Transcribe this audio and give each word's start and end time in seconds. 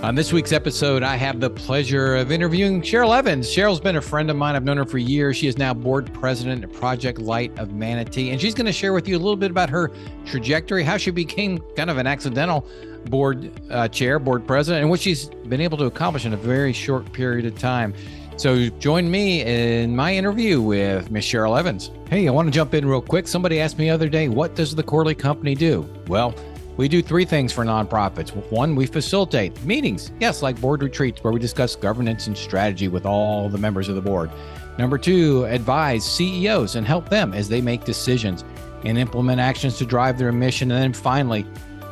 On 0.00 0.14
this 0.14 0.32
week's 0.32 0.52
episode, 0.52 1.02
I 1.02 1.16
have 1.16 1.40
the 1.40 1.50
pleasure 1.50 2.14
of 2.14 2.30
interviewing 2.30 2.82
Cheryl 2.82 3.18
Evans. 3.18 3.48
Cheryl's 3.48 3.80
been 3.80 3.96
a 3.96 4.00
friend 4.00 4.30
of 4.30 4.36
mine. 4.36 4.54
I've 4.54 4.62
known 4.62 4.76
her 4.76 4.84
for 4.84 4.98
years. 4.98 5.36
She 5.36 5.48
is 5.48 5.58
now 5.58 5.74
board 5.74 6.14
president 6.14 6.62
at 6.62 6.72
Project 6.72 7.18
Light 7.18 7.58
of 7.58 7.72
Manatee, 7.72 8.30
and 8.30 8.40
she's 8.40 8.54
going 8.54 8.66
to 8.66 8.72
share 8.72 8.92
with 8.92 9.08
you 9.08 9.16
a 9.16 9.18
little 9.18 9.34
bit 9.34 9.50
about 9.50 9.68
her 9.70 9.90
trajectory, 10.24 10.84
how 10.84 10.98
she 10.98 11.10
became 11.10 11.58
kind 11.74 11.90
of 11.90 11.98
an 11.98 12.06
accidental 12.06 12.64
board 13.06 13.50
uh, 13.72 13.88
chair, 13.88 14.20
board 14.20 14.46
president, 14.46 14.82
and 14.82 14.88
what 14.88 15.00
she's 15.00 15.30
been 15.48 15.60
able 15.60 15.76
to 15.78 15.86
accomplish 15.86 16.26
in 16.26 16.32
a 16.32 16.36
very 16.36 16.72
short 16.72 17.12
period 17.12 17.44
of 17.44 17.58
time. 17.58 17.92
So 18.36 18.68
join 18.68 19.10
me 19.10 19.42
in 19.42 19.96
my 19.96 20.14
interview 20.14 20.62
with 20.62 21.10
Miss 21.10 21.26
Cheryl 21.26 21.58
Evans. 21.58 21.90
Hey, 22.08 22.28
I 22.28 22.30
want 22.30 22.46
to 22.46 22.52
jump 22.52 22.72
in 22.72 22.86
real 22.86 23.02
quick. 23.02 23.26
Somebody 23.26 23.60
asked 23.60 23.78
me 23.78 23.86
the 23.86 23.90
other 23.90 24.08
day, 24.08 24.28
what 24.28 24.54
does 24.54 24.76
the 24.76 24.82
Corley 24.84 25.16
Company 25.16 25.56
do? 25.56 25.92
Well, 26.06 26.36
we 26.78 26.86
do 26.88 27.02
three 27.02 27.24
things 27.24 27.52
for 27.52 27.64
nonprofits. 27.64 28.30
One, 28.52 28.76
we 28.76 28.86
facilitate 28.86 29.62
meetings, 29.64 30.12
yes, 30.20 30.42
like 30.42 30.58
board 30.60 30.80
retreats 30.80 31.22
where 31.22 31.32
we 31.32 31.40
discuss 31.40 31.74
governance 31.74 32.28
and 32.28 32.38
strategy 32.38 32.86
with 32.86 33.04
all 33.04 33.48
the 33.48 33.58
members 33.58 33.88
of 33.88 33.96
the 33.96 34.00
board. 34.00 34.30
Number 34.78 34.96
two, 34.96 35.44
advise 35.46 36.04
CEOs 36.04 36.76
and 36.76 36.86
help 36.86 37.08
them 37.08 37.34
as 37.34 37.48
they 37.48 37.60
make 37.60 37.84
decisions 37.84 38.44
and 38.84 38.96
implement 38.96 39.40
actions 39.40 39.76
to 39.78 39.84
drive 39.84 40.18
their 40.18 40.30
mission. 40.30 40.70
And 40.70 40.80
then 40.80 40.92
finally, 40.92 41.44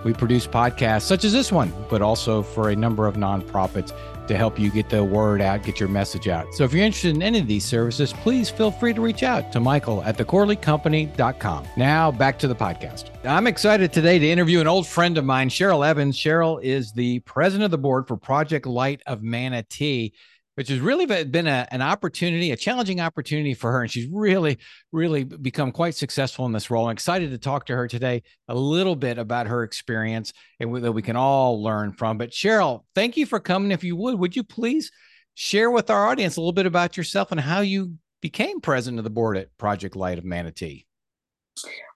we 0.04 0.12
produce 0.12 0.46
podcasts 0.46 1.02
such 1.02 1.24
as 1.24 1.32
this 1.32 1.50
one, 1.50 1.72
but 1.90 2.00
also 2.00 2.44
for 2.44 2.70
a 2.70 2.76
number 2.76 3.08
of 3.08 3.16
nonprofits 3.16 3.92
to 4.28 4.36
help 4.36 4.58
you 4.58 4.70
get 4.70 4.88
the 4.90 5.02
word 5.02 5.40
out, 5.40 5.62
get 5.62 5.80
your 5.80 5.88
message 5.88 6.28
out. 6.28 6.54
So 6.54 6.64
if 6.64 6.72
you're 6.72 6.84
interested 6.84 7.14
in 7.14 7.22
any 7.22 7.38
of 7.38 7.46
these 7.46 7.64
services, 7.64 8.12
please 8.12 8.50
feel 8.50 8.70
free 8.70 8.94
to 8.94 9.00
reach 9.00 9.22
out 9.22 9.52
to 9.52 9.60
Michael 9.60 10.02
at 10.04 10.16
thecorleycompany.com. 10.16 11.66
Now 11.76 12.10
back 12.10 12.38
to 12.40 12.48
the 12.48 12.54
podcast. 12.54 13.10
I'm 13.24 13.46
excited 13.46 13.92
today 13.92 14.18
to 14.18 14.28
interview 14.28 14.60
an 14.60 14.66
old 14.66 14.86
friend 14.86 15.18
of 15.18 15.24
mine, 15.24 15.48
Cheryl 15.48 15.86
Evans. 15.86 16.16
Cheryl 16.16 16.62
is 16.62 16.92
the 16.92 17.20
president 17.20 17.64
of 17.64 17.70
the 17.70 17.78
board 17.78 18.06
for 18.06 18.16
Project 18.16 18.66
Light 18.66 19.02
of 19.06 19.22
Manatee 19.22 20.12
which 20.56 20.68
has 20.68 20.80
really 20.80 21.06
been 21.06 21.46
a, 21.46 21.68
an 21.70 21.82
opportunity, 21.82 22.50
a 22.50 22.56
challenging 22.56 23.00
opportunity 23.00 23.52
for 23.52 23.70
her. 23.72 23.82
And 23.82 23.90
she's 23.90 24.08
really, 24.10 24.58
really 24.90 25.22
become 25.24 25.70
quite 25.70 25.94
successful 25.94 26.46
in 26.46 26.52
this 26.52 26.70
role. 26.70 26.86
I'm 26.86 26.92
excited 26.92 27.30
to 27.30 27.38
talk 27.38 27.66
to 27.66 27.76
her 27.76 27.86
today 27.86 28.22
a 28.48 28.54
little 28.54 28.96
bit 28.96 29.18
about 29.18 29.46
her 29.46 29.62
experience 29.62 30.32
and 30.58 30.74
that 30.82 30.92
we 30.92 31.02
can 31.02 31.14
all 31.14 31.62
learn 31.62 31.92
from. 31.92 32.16
But 32.16 32.30
Cheryl, 32.30 32.84
thank 32.94 33.18
you 33.18 33.26
for 33.26 33.38
coming. 33.38 33.70
If 33.70 33.84
you 33.84 33.96
would, 33.96 34.18
would 34.18 34.34
you 34.34 34.44
please 34.44 34.90
share 35.34 35.70
with 35.70 35.90
our 35.90 36.06
audience 36.06 36.36
a 36.36 36.40
little 36.40 36.52
bit 36.52 36.66
about 36.66 36.96
yourself 36.96 37.32
and 37.32 37.40
how 37.40 37.60
you 37.60 37.92
became 38.22 38.60
president 38.60 38.98
of 38.98 39.04
the 39.04 39.10
board 39.10 39.36
at 39.36 39.56
Project 39.58 39.94
Light 39.94 40.18
of 40.18 40.24
Manatee? 40.24 40.86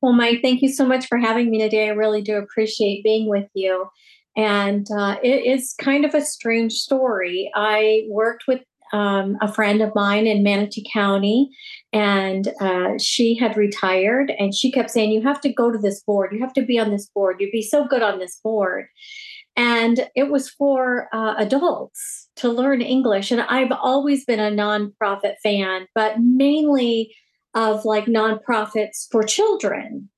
Well, 0.03 0.13
Mike, 0.13 0.41
thank 0.43 0.61
you 0.61 0.69
so 0.69 0.87
much 0.87 1.07
for 1.07 1.17
having 1.17 1.51
me 1.51 1.59
today. 1.59 1.89
I 1.89 1.93
really 1.93 2.23
do 2.23 2.37
appreciate 2.37 3.05
being 3.05 3.29
with 3.29 3.49
you. 3.55 3.89
And 4.37 4.87
uh, 4.97 5.17
it 5.23 5.45
is 5.45 5.75
kind 5.81 6.05
of 6.05 6.15
a 6.15 6.21
strange 6.21 6.75
story. 6.75 7.51
I 7.55 8.05
worked 8.09 8.45
with 8.47 8.61
um, 8.93 9.37
a 9.41 9.53
friend 9.53 9.83
of 9.83 9.95
mine 9.95 10.27
in 10.27 10.43
Manatee 10.43 10.87
County, 10.93 11.51
and 11.93 12.53
uh, 12.61 12.99
she 12.99 13.37
had 13.37 13.57
retired, 13.57 14.33
and 14.39 14.55
she 14.55 14.73
kept 14.73 14.91
saying, 14.91 15.13
"You 15.13 15.23
have 15.23 15.41
to 15.43 15.53
go 15.53 15.71
to 15.71 15.79
this 15.79 16.03
board. 16.03 16.33
You 16.33 16.41
have 16.41 16.53
to 16.55 16.63
be 16.63 16.79
on 16.79 16.91
this 16.91 17.09
board. 17.15 17.37
You'd 17.39 17.53
be 17.53 17.63
so 17.63 17.87
good 17.87 18.03
on 18.03 18.19
this 18.19 18.39
board." 18.43 18.87
And 19.57 20.09
it 20.15 20.31
was 20.31 20.49
for 20.49 21.09
uh, 21.13 21.35
adults 21.37 22.29
to 22.37 22.49
learn 22.49 22.81
English, 22.81 23.31
and 23.31 23.41
I've 23.43 23.73
always 23.73 24.25
been 24.25 24.41
a 24.41 24.51
nonprofit 24.51 25.35
fan, 25.43 25.87
but 25.95 26.21
mainly 26.21 27.15
of 27.55 27.85
like 27.85 28.07
nonprofits 28.07 29.07
for 29.11 29.23
children. 29.23 30.09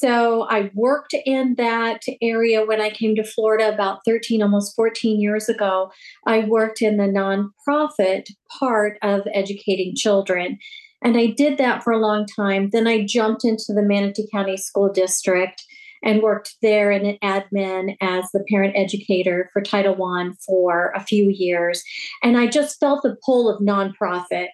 So 0.00 0.42
I 0.48 0.70
worked 0.72 1.14
in 1.26 1.56
that 1.56 2.00
area 2.22 2.64
when 2.64 2.80
I 2.80 2.88
came 2.88 3.14
to 3.16 3.22
Florida 3.22 3.68
about 3.68 4.00
13, 4.06 4.42
almost 4.42 4.74
14 4.74 5.20
years 5.20 5.46
ago. 5.50 5.90
I 6.26 6.40
worked 6.40 6.80
in 6.80 6.96
the 6.96 7.04
nonprofit 7.04 8.30
part 8.58 8.96
of 9.02 9.28
educating 9.34 9.94
children. 9.94 10.58
And 11.04 11.18
I 11.18 11.26
did 11.26 11.58
that 11.58 11.82
for 11.82 11.92
a 11.92 11.98
long 11.98 12.24
time. 12.24 12.70
Then 12.70 12.86
I 12.86 13.04
jumped 13.04 13.44
into 13.44 13.74
the 13.74 13.82
Manatee 13.82 14.28
County 14.32 14.56
School 14.56 14.90
District 14.90 15.62
and 16.02 16.22
worked 16.22 16.54
there 16.62 16.90
in 16.90 17.04
an 17.04 17.18
admin 17.22 17.94
as 18.00 18.24
the 18.32 18.42
parent 18.48 18.72
educator 18.76 19.50
for 19.52 19.60
Title 19.60 20.02
I 20.02 20.30
for 20.46 20.92
a 20.96 21.04
few 21.04 21.28
years. 21.28 21.82
And 22.22 22.38
I 22.38 22.46
just 22.46 22.80
felt 22.80 23.02
the 23.02 23.18
pull 23.22 23.50
of 23.50 23.60
nonprofit. 23.60 24.48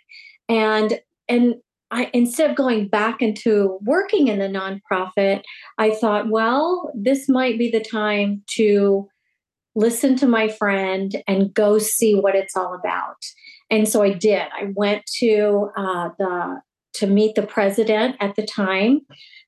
And 0.49 0.99
and 1.29 1.57
I 1.91 2.11
instead 2.13 2.51
of 2.51 2.57
going 2.57 2.89
back 2.89 3.23
into 3.23 3.79
working 3.83 4.29
in 4.29 4.39
the 4.39 4.49
nonprofit, 4.49 5.43
I 5.79 5.91
thought, 5.91 6.31
well, 6.31 6.91
this 6.95 7.29
might 7.29 7.59
be 7.59 7.71
the 7.71 7.81
time 7.81 8.43
to 8.57 9.09
listen 9.75 10.17
to 10.17 10.27
my 10.27 10.49
friend 10.49 11.15
and 11.29 11.53
go 11.53 11.79
see 11.79 12.15
what 12.15 12.35
it's 12.35 12.57
all 12.57 12.75
about. 12.75 13.17
And 13.71 13.89
so 13.89 14.03
I 14.03 14.13
did. 14.13 14.43
I 14.59 14.73
went 14.75 15.05
to 15.19 15.71
uh, 15.77 16.11
the 16.19 16.61
to 16.95 17.07
meet 17.07 17.35
the 17.35 17.47
president 17.47 18.17
at 18.21 18.37
the 18.37 18.47
time. 18.47 19.01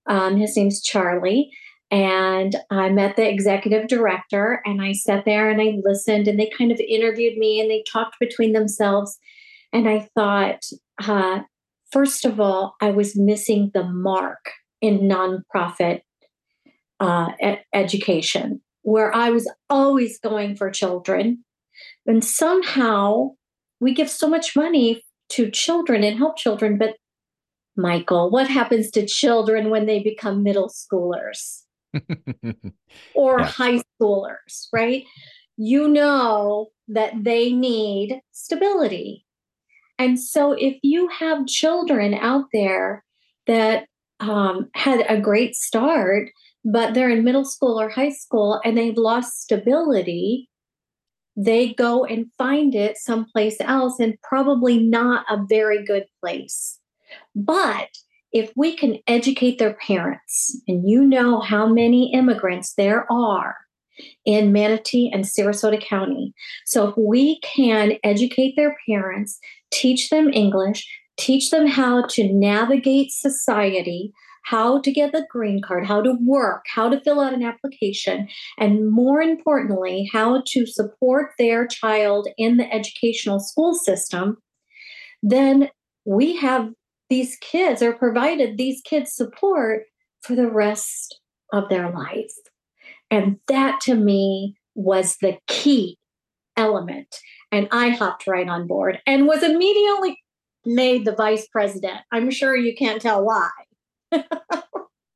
Um, 0.06 0.36
his 0.36 0.56
name's 0.56 0.82
Charlie. 0.82 1.50
And 1.90 2.54
I 2.70 2.90
met 2.90 3.16
the 3.16 3.26
executive 3.26 3.88
director 3.88 4.60
and 4.66 4.82
I 4.82 4.92
sat 4.92 5.24
there 5.24 5.48
and 5.48 5.60
I 5.60 5.78
listened 5.82 6.28
and 6.28 6.38
they 6.38 6.50
kind 6.50 6.70
of 6.70 6.78
interviewed 6.80 7.38
me 7.38 7.60
and 7.60 7.70
they 7.70 7.82
talked 7.90 8.16
between 8.20 8.52
themselves. 8.52 9.18
And 9.72 9.88
I 9.88 10.00
thought, 10.14 10.64
uh, 11.02 11.40
first 11.90 12.24
of 12.24 12.40
all, 12.40 12.74
I 12.80 12.90
was 12.90 13.16
missing 13.16 13.70
the 13.74 13.84
mark 13.84 14.50
in 14.80 15.00
nonprofit 15.00 16.00
uh, 17.00 17.30
ed- 17.40 17.64
education, 17.72 18.60
where 18.82 19.14
I 19.14 19.30
was 19.30 19.50
always 19.70 20.18
going 20.18 20.56
for 20.56 20.70
children. 20.70 21.44
And 22.06 22.24
somehow 22.24 23.30
we 23.80 23.94
give 23.94 24.10
so 24.10 24.28
much 24.28 24.56
money 24.56 25.04
to 25.30 25.50
children 25.50 26.02
and 26.02 26.18
help 26.18 26.36
children, 26.36 26.78
but 26.78 26.96
Michael, 27.76 28.30
what 28.30 28.48
happens 28.48 28.90
to 28.92 29.06
children 29.06 29.70
when 29.70 29.86
they 29.86 30.02
become 30.02 30.42
middle 30.42 30.68
schoolers 30.68 31.62
or 33.14 33.38
yeah. 33.38 33.46
high 33.46 33.80
schoolers, 34.00 34.66
right? 34.72 35.04
You 35.56 35.86
know 35.86 36.68
that 36.88 37.12
they 37.22 37.52
need 37.52 38.20
stability. 38.32 39.24
And 39.98 40.20
so, 40.20 40.52
if 40.52 40.78
you 40.82 41.08
have 41.08 41.46
children 41.46 42.14
out 42.14 42.46
there 42.52 43.04
that 43.46 43.86
um, 44.20 44.68
had 44.74 45.04
a 45.08 45.20
great 45.20 45.54
start, 45.54 46.30
but 46.64 46.94
they're 46.94 47.10
in 47.10 47.24
middle 47.24 47.44
school 47.44 47.80
or 47.80 47.88
high 47.88 48.10
school 48.10 48.60
and 48.64 48.76
they've 48.76 48.96
lost 48.96 49.42
stability, 49.42 50.48
they 51.36 51.72
go 51.74 52.04
and 52.04 52.26
find 52.36 52.74
it 52.74 52.96
someplace 52.96 53.56
else 53.60 53.98
and 54.00 54.20
probably 54.22 54.82
not 54.82 55.24
a 55.30 55.38
very 55.48 55.84
good 55.84 56.04
place. 56.20 56.78
But 57.34 57.88
if 58.32 58.52
we 58.56 58.76
can 58.76 58.98
educate 59.06 59.58
their 59.58 59.74
parents, 59.74 60.60
and 60.68 60.88
you 60.88 61.04
know 61.04 61.40
how 61.40 61.66
many 61.66 62.12
immigrants 62.12 62.74
there 62.74 63.10
are 63.10 63.56
in 64.24 64.52
Manatee 64.52 65.10
and 65.12 65.24
Sarasota 65.24 65.82
County. 65.82 66.32
So 66.66 66.88
if 66.88 66.94
we 66.96 67.40
can 67.40 67.94
educate 68.04 68.54
their 68.56 68.76
parents, 68.88 69.38
teach 69.70 70.10
them 70.10 70.30
English, 70.32 70.88
teach 71.18 71.50
them 71.50 71.66
how 71.66 72.06
to 72.10 72.32
navigate 72.32 73.10
society, 73.10 74.12
how 74.44 74.80
to 74.80 74.90
get 74.90 75.12
the 75.12 75.26
green 75.30 75.60
card, 75.60 75.86
how 75.86 76.00
to 76.00 76.16
work, 76.22 76.64
how 76.74 76.88
to 76.88 77.00
fill 77.00 77.20
out 77.20 77.34
an 77.34 77.42
application, 77.42 78.28
and 78.58 78.90
more 78.90 79.20
importantly, 79.20 80.08
how 80.12 80.42
to 80.46 80.64
support 80.64 81.32
their 81.38 81.66
child 81.66 82.28
in 82.38 82.56
the 82.56 82.72
educational 82.72 83.40
school 83.40 83.74
system, 83.74 84.38
then 85.22 85.68
we 86.06 86.36
have 86.36 86.70
these 87.10 87.36
kids 87.40 87.82
are 87.82 87.92
provided 87.92 88.56
these 88.56 88.80
kids 88.82 89.12
support 89.14 89.82
for 90.22 90.34
the 90.34 90.50
rest 90.50 91.20
of 91.52 91.68
their 91.68 91.90
life. 91.90 92.32
And 93.10 93.38
that 93.48 93.80
to 93.82 93.94
me 93.94 94.56
was 94.74 95.16
the 95.16 95.38
key 95.46 95.98
element. 96.56 97.20
And 97.50 97.68
I 97.70 97.90
hopped 97.90 98.26
right 98.26 98.48
on 98.48 98.66
board 98.66 99.00
and 99.06 99.26
was 99.26 99.42
immediately 99.42 100.18
made 100.64 101.04
the 101.04 101.14
vice 101.14 101.46
president. 101.48 101.98
I'm 102.12 102.30
sure 102.30 102.56
you 102.56 102.74
can't 102.76 103.00
tell 103.00 103.24
why. 103.24 103.50
oh, 104.12 104.22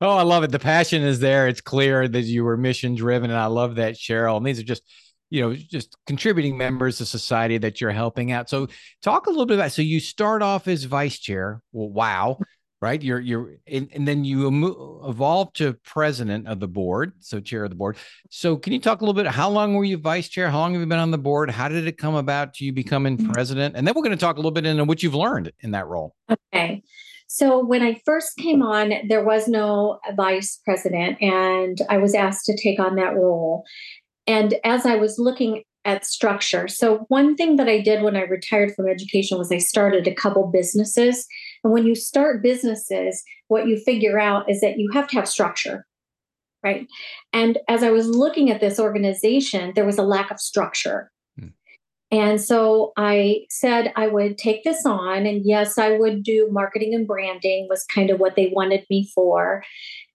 I 0.00 0.22
love 0.22 0.44
it. 0.44 0.50
The 0.50 0.58
passion 0.58 1.02
is 1.02 1.20
there. 1.20 1.48
It's 1.48 1.60
clear 1.60 2.08
that 2.08 2.22
you 2.22 2.44
were 2.44 2.56
mission 2.56 2.94
driven. 2.94 3.30
And 3.30 3.38
I 3.38 3.46
love 3.46 3.76
that, 3.76 3.94
Cheryl. 3.94 4.38
And 4.38 4.46
these 4.46 4.58
are 4.58 4.64
just, 4.64 4.82
you 5.28 5.42
know, 5.42 5.54
just 5.54 5.96
contributing 6.06 6.56
members 6.56 7.00
of 7.00 7.08
society 7.08 7.58
that 7.58 7.80
you're 7.80 7.90
helping 7.90 8.32
out. 8.32 8.48
So 8.48 8.68
talk 9.02 9.26
a 9.26 9.30
little 9.30 9.46
bit 9.46 9.58
about, 9.58 9.72
so 9.72 9.82
you 9.82 10.00
start 10.00 10.42
off 10.42 10.68
as 10.68 10.84
vice 10.84 11.18
chair. 11.18 11.62
Well, 11.72 11.90
wow 11.90 12.38
right? 12.82 13.00
You're 13.00 13.20
you're 13.20 13.54
and, 13.68 13.88
and 13.94 14.06
then 14.06 14.24
you 14.24 15.00
evolve 15.06 15.52
to 15.54 15.74
president 15.84 16.48
of 16.48 16.58
the 16.58 16.66
board, 16.66 17.12
so 17.20 17.40
chair 17.40 17.62
of 17.64 17.70
the 17.70 17.76
board. 17.76 17.96
So 18.28 18.56
can 18.56 18.72
you 18.72 18.80
talk 18.80 19.00
a 19.00 19.04
little 19.04 19.14
bit? 19.14 19.30
How 19.30 19.48
long 19.48 19.74
were 19.74 19.84
you 19.84 19.96
vice 19.96 20.28
chair? 20.28 20.50
How 20.50 20.58
long 20.58 20.72
have 20.72 20.80
you 20.80 20.86
been 20.86 20.98
on 20.98 21.12
the 21.12 21.18
board? 21.18 21.48
How 21.48 21.68
did 21.68 21.86
it 21.86 21.96
come 21.96 22.16
about 22.16 22.54
to 22.54 22.64
you 22.64 22.72
becoming 22.72 23.16
mm-hmm. 23.16 23.30
president? 23.30 23.76
And 23.76 23.86
then 23.86 23.94
we're 23.94 24.02
going 24.02 24.16
to 24.16 24.20
talk 24.20 24.36
a 24.36 24.40
little 24.40 24.50
bit 24.50 24.66
into 24.66 24.84
what 24.84 25.02
you've 25.02 25.14
learned 25.14 25.52
in 25.60 25.70
that 25.70 25.86
role. 25.86 26.16
Okay. 26.52 26.82
So 27.28 27.64
when 27.64 27.82
I 27.82 28.02
first 28.04 28.36
came 28.36 28.62
on, 28.62 28.92
there 29.08 29.24
was 29.24 29.48
no 29.48 30.00
vice 30.14 30.60
president, 30.66 31.22
and 31.22 31.80
I 31.88 31.96
was 31.96 32.14
asked 32.14 32.44
to 32.46 32.56
take 32.56 32.78
on 32.78 32.96
that 32.96 33.14
role. 33.14 33.64
And 34.26 34.54
as 34.64 34.84
I 34.84 34.96
was 34.96 35.18
looking 35.18 35.62
at 35.84 36.06
structure. 36.06 36.68
So 36.68 37.06
one 37.08 37.34
thing 37.36 37.56
that 37.56 37.68
I 37.68 37.80
did 37.80 38.02
when 38.02 38.16
I 38.16 38.22
retired 38.22 38.72
from 38.74 38.88
education 38.88 39.38
was 39.38 39.50
I 39.50 39.58
started 39.58 40.06
a 40.06 40.14
couple 40.14 40.46
businesses. 40.46 41.26
And 41.64 41.72
when 41.72 41.86
you 41.86 41.94
start 41.94 42.42
businesses, 42.42 43.22
what 43.48 43.66
you 43.66 43.76
figure 43.78 44.18
out 44.18 44.50
is 44.50 44.60
that 44.60 44.78
you 44.78 44.90
have 44.92 45.08
to 45.08 45.16
have 45.16 45.28
structure. 45.28 45.86
Right. 46.64 46.86
And 47.32 47.58
as 47.68 47.82
I 47.82 47.90
was 47.90 48.06
looking 48.06 48.50
at 48.50 48.60
this 48.60 48.78
organization, 48.78 49.72
there 49.74 49.84
was 49.84 49.98
a 49.98 50.04
lack 50.04 50.30
of 50.30 50.40
structure. 50.40 51.10
Hmm. 51.38 51.48
And 52.12 52.40
so 52.40 52.92
I 52.96 53.46
said 53.50 53.92
I 53.96 54.06
would 54.06 54.38
take 54.38 54.62
this 54.62 54.86
on. 54.86 55.26
And 55.26 55.42
yes, 55.44 55.76
I 55.76 55.98
would 55.98 56.22
do 56.22 56.48
marketing 56.52 56.94
and 56.94 57.06
branding, 57.06 57.66
was 57.68 57.84
kind 57.84 58.10
of 58.10 58.20
what 58.20 58.36
they 58.36 58.52
wanted 58.54 58.86
me 58.88 59.10
for. 59.12 59.64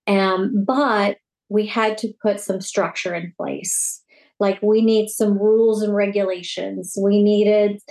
Um, 0.08 0.64
but 0.66 1.18
we 1.50 1.66
had 1.66 1.98
to 2.00 2.14
put 2.22 2.40
some 2.40 2.62
structure 2.62 3.14
in 3.14 3.34
place. 3.36 4.02
Like 4.40 4.62
we 4.62 4.82
need 4.82 5.10
some 5.10 5.38
rules 5.38 5.82
and 5.82 5.96
regulations. 5.96 6.98
We 7.02 7.22
needed 7.22 7.82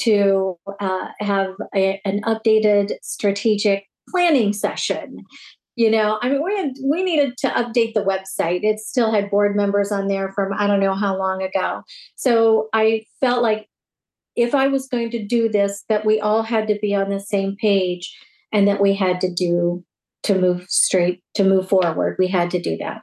to 0.00 0.58
uh, 0.80 1.08
have 1.20 1.54
a, 1.74 2.00
an 2.04 2.20
updated 2.22 2.92
strategic 3.02 3.84
planning 4.10 4.52
session. 4.52 5.24
You 5.76 5.90
know, 5.90 6.18
I 6.22 6.28
mean, 6.28 6.42
we 6.44 6.56
had, 6.56 6.72
we 6.84 7.02
needed 7.02 7.36
to 7.38 7.48
update 7.48 7.94
the 7.94 8.04
website. 8.04 8.62
It 8.62 8.78
still 8.78 9.12
had 9.12 9.30
board 9.30 9.56
members 9.56 9.90
on 9.90 10.06
there 10.06 10.30
from 10.32 10.52
I 10.56 10.66
don't 10.66 10.80
know 10.80 10.94
how 10.94 11.18
long 11.18 11.42
ago. 11.42 11.82
So 12.14 12.68
I 12.72 13.04
felt 13.20 13.42
like 13.42 13.68
if 14.36 14.54
I 14.54 14.68
was 14.68 14.86
going 14.88 15.10
to 15.10 15.24
do 15.24 15.48
this, 15.48 15.84
that 15.88 16.04
we 16.04 16.20
all 16.20 16.42
had 16.42 16.68
to 16.68 16.78
be 16.80 16.94
on 16.94 17.10
the 17.10 17.20
same 17.20 17.56
page 17.60 18.16
and 18.52 18.68
that 18.68 18.80
we 18.80 18.94
had 18.94 19.20
to 19.22 19.32
do 19.32 19.84
to 20.24 20.38
move 20.38 20.64
straight 20.68 21.22
to 21.34 21.44
move 21.44 21.68
forward 21.68 22.16
we 22.18 22.26
had 22.26 22.50
to 22.50 22.60
do 22.60 22.76
that 22.78 23.02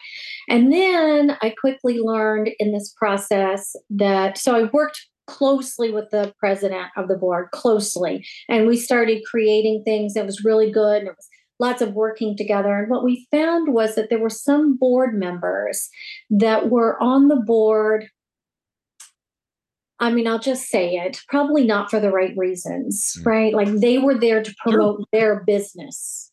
and 0.50 0.74
then 0.74 1.38
i 1.42 1.54
quickly 1.62 2.00
learned 2.00 2.50
in 2.60 2.74
this 2.74 2.94
process 2.98 3.76
that 3.90 4.38
so 4.38 4.56
i 4.56 4.64
worked 4.74 5.08
closely 5.28 5.92
with 5.92 6.10
the 6.12 6.34
president 6.40 6.88
of 6.98 7.08
the 7.08 7.18
board 7.18 7.50
closely 7.52 8.26
and 8.50 8.68
we 8.68 8.78
started 8.78 9.24
creating 9.30 9.84
things 9.84 10.14
that 10.14 10.26
was 10.26 10.44
really 10.44 10.72
good 10.72 11.00
and 11.00 11.08
it 11.08 11.16
was 11.16 11.28
lots 11.60 11.82
of 11.82 11.94
working 11.94 12.36
together 12.36 12.76
and 12.76 12.90
what 12.90 13.04
we 13.04 13.28
found 13.32 13.74
was 13.74 13.96
that 13.96 14.10
there 14.10 14.20
were 14.20 14.30
some 14.30 14.78
board 14.78 15.14
members 15.14 15.90
that 16.30 16.70
were 16.70 17.02
on 17.02 17.28
the 17.28 17.36
board 17.36 18.08
I 20.04 20.12
mean, 20.12 20.28
I'll 20.28 20.40
just 20.40 20.68
say 20.70 20.96
it, 20.96 21.20
probably 21.30 21.64
not 21.64 21.92
for 21.92 22.00
the 22.00 22.10
right 22.10 22.34
reasons, 22.36 23.14
mm. 23.20 23.26
right? 23.28 23.54
Like 23.54 23.68
they 23.68 24.00
were 24.00 24.18
there 24.18 24.42
to 24.42 24.56
promote 24.64 24.98
sure. 24.98 25.06
their 25.14 25.44
business 25.46 26.32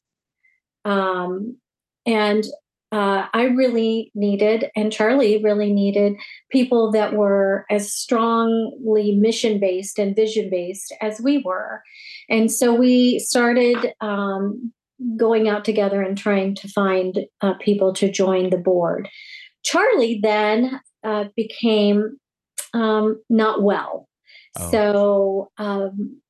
um, 0.89 1.59
and 2.07 2.45
uh, 2.91 3.27
I 3.35 3.45
really 3.45 4.11
needed, 4.15 4.71
and 4.75 4.93
Charlie 4.93 5.43
really 5.43 5.73
needed, 5.73 6.15
people 6.51 6.91
that 6.93 7.13
were 7.13 7.67
as 7.71 7.93
strongly 7.93 9.15
mission 9.15 9.61
based 9.61 9.99
and 9.99 10.17
vision 10.17 10.49
based 10.51 10.95
as 11.03 11.21
we 11.21 11.39
were. 11.39 11.83
And 12.31 12.51
so 12.51 12.75
we 12.75 13.19
started 13.19 13.93
um, 14.01 14.73
going 15.17 15.49
out 15.49 15.65
together 15.65 16.03
and 16.03 16.17
trying 16.17 16.55
to 16.57 16.69
find 16.69 17.27
uh, 17.43 17.55
people 17.61 17.93
to 17.95 18.11
join 18.11 18.51
the 18.51 18.57
board. 18.57 19.09
Charlie 19.65 20.21
then 20.23 20.81
uh, 21.05 21.25
became 21.37 22.19
um, 22.73 23.21
not 23.29 23.63
well. 23.63 24.09
Oh. 24.59 24.71
So 24.71 25.51
um, 25.59 26.21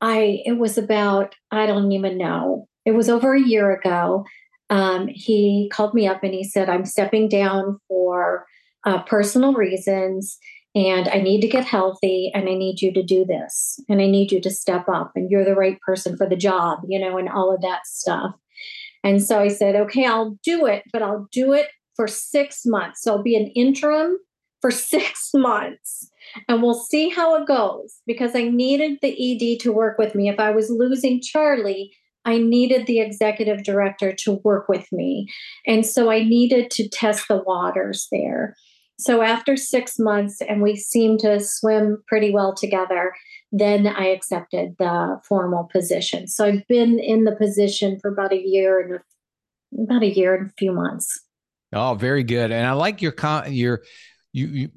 I, 0.00 0.42
it 0.44 0.58
was 0.58 0.78
about, 0.78 1.34
I 1.50 1.66
don't 1.66 1.92
even 1.92 2.18
know, 2.18 2.68
it 2.84 2.92
was 2.92 3.08
over 3.08 3.34
a 3.34 3.42
year 3.42 3.72
ago. 3.72 4.24
Um, 4.70 5.08
he 5.08 5.68
called 5.72 5.94
me 5.94 6.06
up 6.06 6.22
and 6.22 6.32
he 6.32 6.44
said, 6.44 6.68
I'm 6.68 6.84
stepping 6.84 7.28
down 7.28 7.78
for 7.88 8.46
uh, 8.84 9.02
personal 9.02 9.52
reasons 9.52 10.38
and 10.74 11.08
I 11.08 11.18
need 11.20 11.40
to 11.40 11.48
get 11.48 11.64
healthy 11.64 12.30
and 12.32 12.48
I 12.48 12.54
need 12.54 12.80
you 12.80 12.92
to 12.92 13.02
do 13.02 13.24
this 13.24 13.80
and 13.88 14.00
I 14.00 14.06
need 14.06 14.30
you 14.30 14.40
to 14.40 14.50
step 14.50 14.88
up 14.88 15.12
and 15.16 15.30
you're 15.30 15.44
the 15.44 15.56
right 15.56 15.80
person 15.80 16.16
for 16.16 16.28
the 16.28 16.36
job, 16.36 16.80
you 16.86 16.98
know, 16.98 17.18
and 17.18 17.28
all 17.28 17.52
of 17.52 17.60
that 17.62 17.86
stuff. 17.86 18.34
And 19.02 19.22
so 19.22 19.40
I 19.40 19.48
said, 19.48 19.74
okay, 19.74 20.06
I'll 20.06 20.38
do 20.44 20.66
it, 20.66 20.84
but 20.92 21.02
I'll 21.02 21.28
do 21.32 21.52
it 21.52 21.68
for 21.96 22.06
six 22.06 22.64
months. 22.64 23.02
So 23.02 23.12
I'll 23.12 23.22
be 23.22 23.36
an 23.36 23.48
interim 23.48 24.18
for 24.60 24.70
six 24.70 25.30
months 25.34 26.10
and 26.48 26.62
we'll 26.62 26.74
see 26.74 27.08
how 27.08 27.40
it 27.40 27.48
goes 27.48 28.00
because 28.06 28.36
I 28.36 28.44
needed 28.44 28.98
the 29.02 29.54
ED 29.54 29.60
to 29.60 29.72
work 29.72 29.98
with 29.98 30.14
me. 30.14 30.28
If 30.28 30.38
I 30.38 30.50
was 30.52 30.70
losing 30.70 31.20
Charlie, 31.20 31.92
I 32.24 32.38
needed 32.38 32.86
the 32.86 33.00
executive 33.00 33.62
director 33.64 34.12
to 34.12 34.40
work 34.44 34.68
with 34.68 34.86
me. 34.92 35.26
And 35.66 35.86
so 35.86 36.10
I 36.10 36.22
needed 36.22 36.70
to 36.72 36.88
test 36.88 37.28
the 37.28 37.42
waters 37.42 38.08
there. 38.12 38.56
So 38.98 39.22
after 39.22 39.56
six 39.56 39.98
months, 39.98 40.42
and 40.42 40.60
we 40.60 40.76
seemed 40.76 41.20
to 41.20 41.40
swim 41.40 42.02
pretty 42.06 42.30
well 42.30 42.54
together, 42.54 43.14
then 43.50 43.86
I 43.86 44.08
accepted 44.08 44.76
the 44.78 45.18
formal 45.26 45.68
position. 45.72 46.28
So 46.28 46.44
I've 46.44 46.66
been 46.68 46.98
in 46.98 47.24
the 47.24 47.34
position 47.34 47.98
for 47.98 48.12
about 48.12 48.32
a 48.32 48.42
year 48.46 48.78
and 48.78 48.94
a, 48.96 49.82
about 49.82 50.02
a 50.02 50.14
year 50.14 50.34
and 50.34 50.50
a 50.50 50.52
few 50.58 50.72
months. 50.72 51.18
Oh, 51.72 51.94
very 51.94 52.24
good. 52.24 52.50
And 52.50 52.66
I 52.66 52.72
like 52.72 53.00
your 53.00 53.12
con- 53.12 53.52
your 53.52 53.82
you 54.32 54.68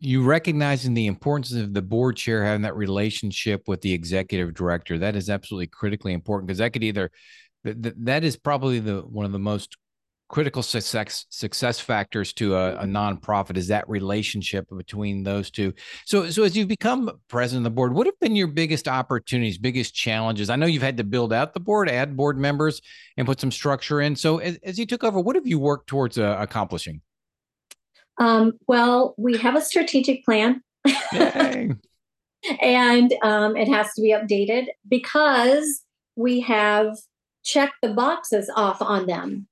you 0.00 0.22
recognizing 0.22 0.94
the 0.94 1.06
importance 1.06 1.52
of 1.52 1.74
the 1.74 1.82
board 1.82 2.16
chair 2.16 2.44
having 2.44 2.62
that 2.62 2.76
relationship 2.76 3.68
with 3.68 3.80
the 3.82 3.92
executive 3.92 4.54
director 4.54 4.98
that 4.98 5.16
is 5.16 5.28
absolutely 5.28 5.66
critically 5.66 6.14
important 6.14 6.46
because 6.46 6.58
that 6.58 6.72
could 6.72 6.82
either 6.82 7.10
that, 7.64 8.04
that 8.04 8.24
is 8.24 8.36
probably 8.36 8.78
the 8.78 9.00
one 9.00 9.26
of 9.26 9.32
the 9.32 9.38
most 9.38 9.76
critical 10.32 10.62
success 10.62 11.26
success 11.28 11.78
factors 11.78 12.32
to 12.32 12.56
a, 12.56 12.76
a 12.76 12.84
nonprofit 12.84 13.58
is 13.58 13.68
that 13.68 13.86
relationship 13.86 14.66
between 14.74 15.22
those 15.22 15.50
two. 15.50 15.74
So 16.06 16.30
so 16.30 16.42
as 16.42 16.56
you've 16.56 16.68
become 16.68 17.10
president 17.28 17.66
of 17.66 17.70
the 17.70 17.74
board 17.74 17.92
what 17.92 18.06
have 18.06 18.18
been 18.18 18.34
your 18.34 18.46
biggest 18.46 18.88
opportunities 18.88 19.58
biggest 19.58 19.94
challenges? 19.94 20.48
I 20.48 20.56
know 20.56 20.64
you've 20.64 20.82
had 20.82 20.96
to 20.96 21.04
build 21.04 21.34
out 21.34 21.52
the 21.52 21.60
board 21.60 21.90
add 21.90 22.16
board 22.16 22.38
members 22.38 22.80
and 23.18 23.26
put 23.26 23.40
some 23.40 23.52
structure 23.52 24.00
in. 24.00 24.16
So 24.16 24.38
as, 24.38 24.58
as 24.62 24.78
you 24.78 24.86
took 24.86 25.04
over 25.04 25.20
what 25.20 25.36
have 25.36 25.46
you 25.46 25.58
worked 25.58 25.86
towards 25.86 26.16
uh, 26.16 26.36
accomplishing 26.40 27.02
um, 28.18 28.52
well, 28.66 29.14
we 29.18 29.36
have 29.38 29.56
a 29.56 29.62
strategic 29.62 30.24
plan. 30.24 30.62
and 32.60 33.14
um, 33.22 33.56
it 33.56 33.68
has 33.68 33.92
to 33.94 34.02
be 34.02 34.12
updated 34.12 34.66
because 34.88 35.82
we 36.16 36.40
have 36.40 36.96
checked 37.44 37.76
the 37.82 37.92
boxes 37.92 38.50
off 38.54 38.82
on 38.82 39.06
them. 39.06 39.46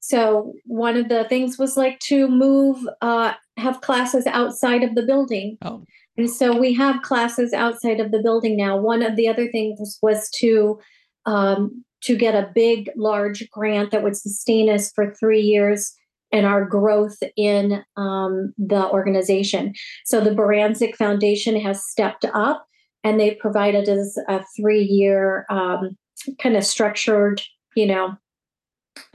So 0.00 0.54
one 0.64 0.96
of 0.96 1.08
the 1.08 1.24
things 1.24 1.58
was 1.58 1.76
like 1.76 1.98
to 2.00 2.28
move, 2.28 2.78
uh, 3.00 3.34
have 3.56 3.80
classes 3.80 4.26
outside 4.26 4.82
of 4.82 4.94
the 4.94 5.02
building. 5.02 5.58
Oh. 5.62 5.84
And 6.16 6.30
so 6.30 6.56
we 6.56 6.72
have 6.74 7.02
classes 7.02 7.52
outside 7.52 8.00
of 8.00 8.10
the 8.10 8.22
building 8.22 8.56
now. 8.56 8.76
One 8.76 9.02
of 9.02 9.16
the 9.16 9.28
other 9.28 9.48
things 9.48 9.98
was 10.02 10.28
to 10.38 10.80
um, 11.26 11.84
to 12.02 12.16
get 12.16 12.34
a 12.34 12.50
big, 12.54 12.90
large 12.96 13.48
grant 13.50 13.90
that 13.90 14.02
would 14.02 14.16
sustain 14.16 14.70
us 14.70 14.90
for 14.92 15.14
three 15.14 15.42
years 15.42 15.94
and 16.32 16.46
our 16.46 16.64
growth 16.64 17.18
in 17.36 17.82
um, 17.96 18.52
the 18.58 18.88
organization. 18.90 19.74
So 20.04 20.20
the 20.20 20.30
Barancik 20.30 20.96
Foundation 20.96 21.58
has 21.60 21.84
stepped 21.84 22.24
up 22.34 22.66
and 23.04 23.18
they 23.18 23.34
provided 23.34 23.88
us 23.88 24.18
a 24.28 24.44
three 24.56 24.82
year 24.82 25.46
um, 25.50 25.96
kind 26.38 26.56
of 26.56 26.64
structured, 26.64 27.42
you 27.74 27.86
know, 27.86 28.16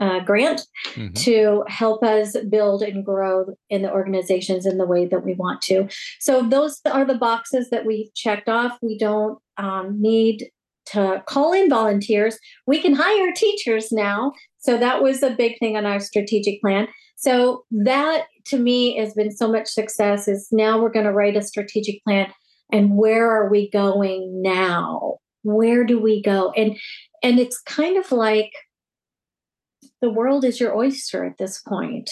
uh, 0.00 0.20
grant 0.20 0.62
mm-hmm. 0.94 1.12
to 1.12 1.62
help 1.68 2.02
us 2.02 2.36
build 2.48 2.82
and 2.82 3.04
grow 3.04 3.54
in 3.68 3.82
the 3.82 3.92
organizations 3.92 4.66
in 4.66 4.78
the 4.78 4.86
way 4.86 5.06
that 5.06 5.24
we 5.24 5.34
want 5.34 5.60
to. 5.62 5.88
So 6.20 6.42
those 6.42 6.80
are 6.90 7.04
the 7.04 7.18
boxes 7.18 7.70
that 7.70 7.84
we've 7.84 8.12
checked 8.14 8.48
off. 8.48 8.78
We 8.82 8.98
don't 8.98 9.38
um, 9.56 10.00
need 10.00 10.50
to 10.86 11.22
call 11.26 11.52
in 11.52 11.68
volunteers. 11.68 12.38
We 12.66 12.80
can 12.80 12.94
hire 12.94 13.32
teachers 13.32 13.90
now. 13.90 14.32
So 14.58 14.76
that 14.78 15.02
was 15.02 15.22
a 15.22 15.30
big 15.30 15.58
thing 15.58 15.76
on 15.76 15.86
our 15.86 16.00
strategic 16.00 16.60
plan. 16.60 16.88
So 17.16 17.64
that 17.70 18.26
to 18.46 18.58
me 18.58 18.96
has 18.98 19.14
been 19.14 19.34
so 19.34 19.50
much 19.50 19.68
success 19.68 20.28
is 20.28 20.48
now 20.52 20.80
we're 20.80 20.90
going 20.90 21.06
to 21.06 21.12
write 21.12 21.36
a 21.36 21.42
strategic 21.42 22.02
plan 22.04 22.32
and 22.72 22.96
where 22.96 23.30
are 23.30 23.50
we 23.50 23.70
going 23.70 24.42
now? 24.42 25.18
Where 25.42 25.84
do 25.84 26.00
we 26.00 26.22
go? 26.22 26.52
And 26.56 26.76
and 27.22 27.38
it's 27.38 27.60
kind 27.60 27.96
of 27.96 28.12
like 28.12 28.52
the 30.00 30.10
world 30.10 30.44
is 30.44 30.60
your 30.60 30.76
oyster 30.76 31.24
at 31.24 31.38
this 31.38 31.60
point 31.60 32.10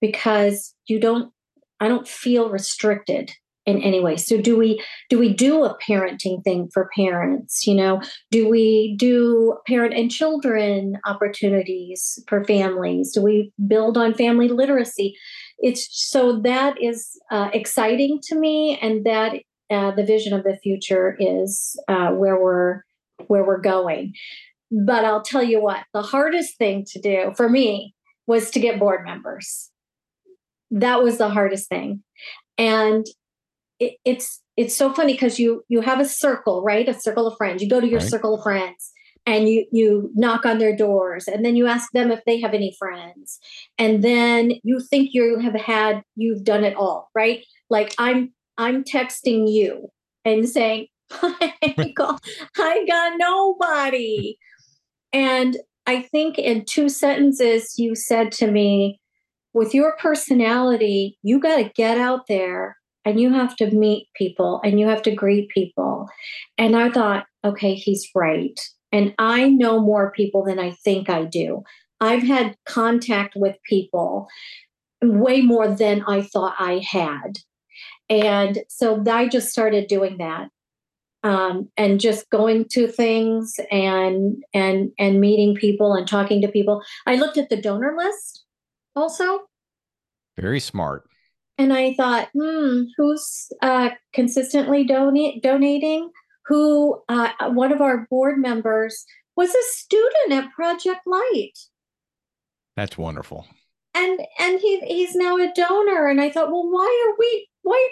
because 0.00 0.74
you 0.86 1.00
don't 1.00 1.32
I 1.80 1.88
don't 1.88 2.08
feel 2.08 2.50
restricted 2.50 3.32
in 3.66 3.80
any 3.82 4.00
way. 4.00 4.16
So 4.16 4.40
do 4.40 4.58
we 4.58 4.82
do 5.08 5.18
we 5.18 5.32
do 5.32 5.64
a 5.64 5.76
parenting 5.78 6.42
thing 6.44 6.68
for 6.72 6.90
parents 6.94 7.66
you 7.66 7.74
know? 7.74 8.00
Do 8.30 8.48
we 8.48 8.96
do 8.98 9.58
parent 9.66 9.94
and 9.94 10.10
children 10.10 10.98
opportunities 11.06 12.18
for 12.28 12.44
families? 12.44 13.12
Do 13.12 13.22
we 13.22 13.52
build 13.66 13.96
on 13.96 14.14
family 14.14 14.48
literacy? 14.48 15.16
It's 15.58 15.88
so 15.90 16.40
that 16.40 16.80
is 16.82 17.18
uh, 17.30 17.50
exciting 17.52 18.20
to 18.24 18.38
me 18.38 18.78
and 18.80 19.04
that 19.06 19.34
uh, 19.70 19.92
the 19.92 20.04
vision 20.04 20.32
of 20.32 20.44
the 20.44 20.56
future 20.62 21.16
is 21.18 21.76
uh, 21.88 22.10
where 22.10 22.40
we're 22.40 22.82
where 23.28 23.44
we're 23.44 23.60
going. 23.60 24.12
But 24.70 25.04
i'll 25.04 25.22
tell 25.22 25.42
you 25.42 25.62
what 25.62 25.84
the 25.94 26.02
hardest 26.02 26.58
thing 26.58 26.84
to 26.88 27.00
do 27.00 27.32
for 27.36 27.48
me 27.48 27.94
was 28.26 28.50
to 28.50 28.60
get 28.60 28.78
board 28.78 29.04
members. 29.04 29.70
That 30.70 31.02
was 31.02 31.18
the 31.18 31.28
hardest 31.28 31.68
thing. 31.68 32.02
And 32.58 33.06
it, 33.80 33.94
it's 34.04 34.40
it's 34.56 34.76
so 34.76 34.92
funny 34.92 35.12
because 35.14 35.38
you 35.38 35.64
you 35.68 35.80
have 35.80 36.00
a 36.00 36.04
circle, 36.04 36.62
right? 36.62 36.88
A 36.88 36.94
circle 36.94 37.26
of 37.26 37.36
friends. 37.36 37.62
You 37.62 37.68
go 37.68 37.80
to 37.80 37.88
your 37.88 38.00
right. 38.00 38.08
circle 38.08 38.34
of 38.34 38.42
friends 38.42 38.92
and 39.26 39.48
you 39.48 39.66
you 39.72 40.10
knock 40.14 40.44
on 40.44 40.58
their 40.58 40.76
doors 40.76 41.26
and 41.26 41.44
then 41.44 41.56
you 41.56 41.66
ask 41.66 41.90
them 41.92 42.10
if 42.10 42.20
they 42.24 42.40
have 42.40 42.54
any 42.54 42.74
friends 42.78 43.40
and 43.78 44.02
then 44.02 44.52
you 44.62 44.80
think 44.80 45.10
you 45.12 45.38
have 45.38 45.54
had 45.54 46.02
you've 46.16 46.44
done 46.44 46.64
it 46.64 46.76
all 46.76 47.10
right 47.14 47.44
like 47.70 47.94
i'm 47.98 48.32
i'm 48.58 48.84
texting 48.84 49.50
you 49.50 49.88
and 50.24 50.48
saying 50.48 50.86
I 51.10 51.92
got, 51.94 52.20
I 52.56 52.84
got 52.86 53.12
nobody 53.16 54.36
and 55.12 55.56
i 55.86 56.02
think 56.02 56.38
in 56.38 56.64
two 56.64 56.88
sentences 56.88 57.78
you 57.78 57.94
said 57.94 58.32
to 58.32 58.50
me 58.50 59.00
with 59.52 59.74
your 59.74 59.96
personality 59.98 61.18
you 61.22 61.40
got 61.40 61.56
to 61.56 61.70
get 61.74 61.98
out 61.98 62.26
there 62.28 62.76
and 63.04 63.20
you 63.20 63.32
have 63.32 63.54
to 63.56 63.70
meet 63.70 64.08
people 64.14 64.60
and 64.64 64.80
you 64.80 64.86
have 64.88 65.02
to 65.02 65.14
greet 65.14 65.48
people 65.50 66.08
and 66.58 66.76
i 66.76 66.90
thought 66.90 67.26
okay 67.44 67.74
he's 67.74 68.08
right 68.14 68.60
and 68.94 69.12
I 69.18 69.48
know 69.48 69.80
more 69.80 70.12
people 70.12 70.44
than 70.44 70.60
I 70.60 70.70
think 70.70 71.10
I 71.10 71.24
do. 71.24 71.64
I've 72.00 72.22
had 72.22 72.56
contact 72.64 73.34
with 73.34 73.56
people 73.68 74.28
way 75.02 75.40
more 75.40 75.66
than 75.66 76.04
I 76.06 76.22
thought 76.22 76.54
I 76.60 76.80
had. 76.88 77.38
And 78.08 78.60
so 78.68 79.02
I 79.10 79.26
just 79.26 79.48
started 79.48 79.88
doing 79.88 80.18
that. 80.18 80.48
Um, 81.24 81.70
and 81.76 82.00
just 82.00 82.30
going 82.30 82.66
to 82.72 82.86
things 82.86 83.58
and 83.70 84.44
and 84.52 84.92
and 84.98 85.20
meeting 85.20 85.54
people 85.54 85.94
and 85.94 86.06
talking 86.06 86.42
to 86.42 86.48
people. 86.48 86.82
I 87.06 87.16
looked 87.16 87.38
at 87.38 87.48
the 87.48 87.60
donor 87.60 87.96
list 87.96 88.44
also. 88.94 89.40
Very 90.36 90.60
smart. 90.60 91.08
And 91.56 91.72
I 91.72 91.94
thought, 91.94 92.28
hmm, 92.34 92.82
who's 92.96 93.48
uh, 93.62 93.90
consistently 94.12 94.84
donate 94.84 95.42
donating? 95.42 96.10
who 96.46 97.02
uh, 97.08 97.30
one 97.50 97.72
of 97.72 97.80
our 97.80 98.06
board 98.10 98.38
members 98.38 99.04
was 99.36 99.50
a 99.50 99.62
student 99.72 100.32
at 100.32 100.52
Project 100.52 101.00
Light. 101.06 101.58
That's 102.76 102.98
wonderful. 102.98 103.46
And 103.94 104.20
and 104.38 104.60
he 104.60 104.80
he's 104.80 105.14
now 105.14 105.36
a 105.36 105.52
donor. 105.54 106.08
And 106.08 106.20
I 106.20 106.30
thought, 106.30 106.50
well, 106.50 106.68
why 106.68 107.06
are 107.06 107.16
we 107.18 107.48
why 107.62 107.88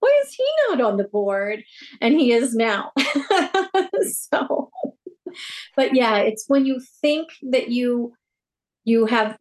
why 0.00 0.22
is 0.24 0.34
he 0.34 0.44
not 0.68 0.80
on 0.80 0.96
the 0.96 1.04
board? 1.04 1.62
And 2.00 2.14
he 2.14 2.32
is 2.32 2.54
now. 2.54 2.92
so 4.10 4.70
but 5.76 5.94
yeah, 5.94 6.18
it's 6.18 6.44
when 6.48 6.64
you 6.64 6.80
think 7.00 7.28
that 7.42 7.68
you 7.68 8.14
you 8.84 9.06
have 9.06 9.36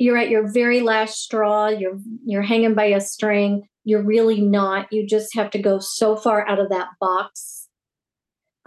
you're 0.00 0.16
at 0.16 0.30
your 0.30 0.50
very 0.50 0.80
last 0.80 1.22
straw, 1.22 1.68
you're 1.68 1.98
you're 2.24 2.42
hanging 2.42 2.74
by 2.74 2.86
a 2.86 3.00
string, 3.00 3.68
you're 3.84 4.02
really 4.02 4.40
not. 4.40 4.90
You 4.90 5.06
just 5.06 5.34
have 5.34 5.50
to 5.50 5.58
go 5.58 5.78
so 5.78 6.16
far 6.16 6.48
out 6.48 6.58
of 6.58 6.70
that 6.70 6.88
box. 6.98 7.68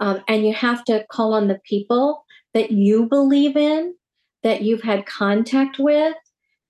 Um, 0.00 0.22
and 0.28 0.46
you 0.46 0.54
have 0.54 0.84
to 0.84 1.04
call 1.10 1.34
on 1.34 1.48
the 1.48 1.60
people 1.68 2.24
that 2.52 2.70
you 2.70 3.06
believe 3.06 3.56
in, 3.56 3.94
that 4.42 4.62
you've 4.62 4.82
had 4.82 5.06
contact 5.06 5.78
with, 5.78 6.14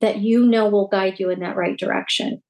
that 0.01 0.19
you 0.19 0.47
know 0.47 0.69
will 0.69 0.89
guide 0.89 1.21
you 1.21 1.31
in 1.31 1.41
that 1.41 1.57
right 1.57 1.79
direction. 1.79 2.43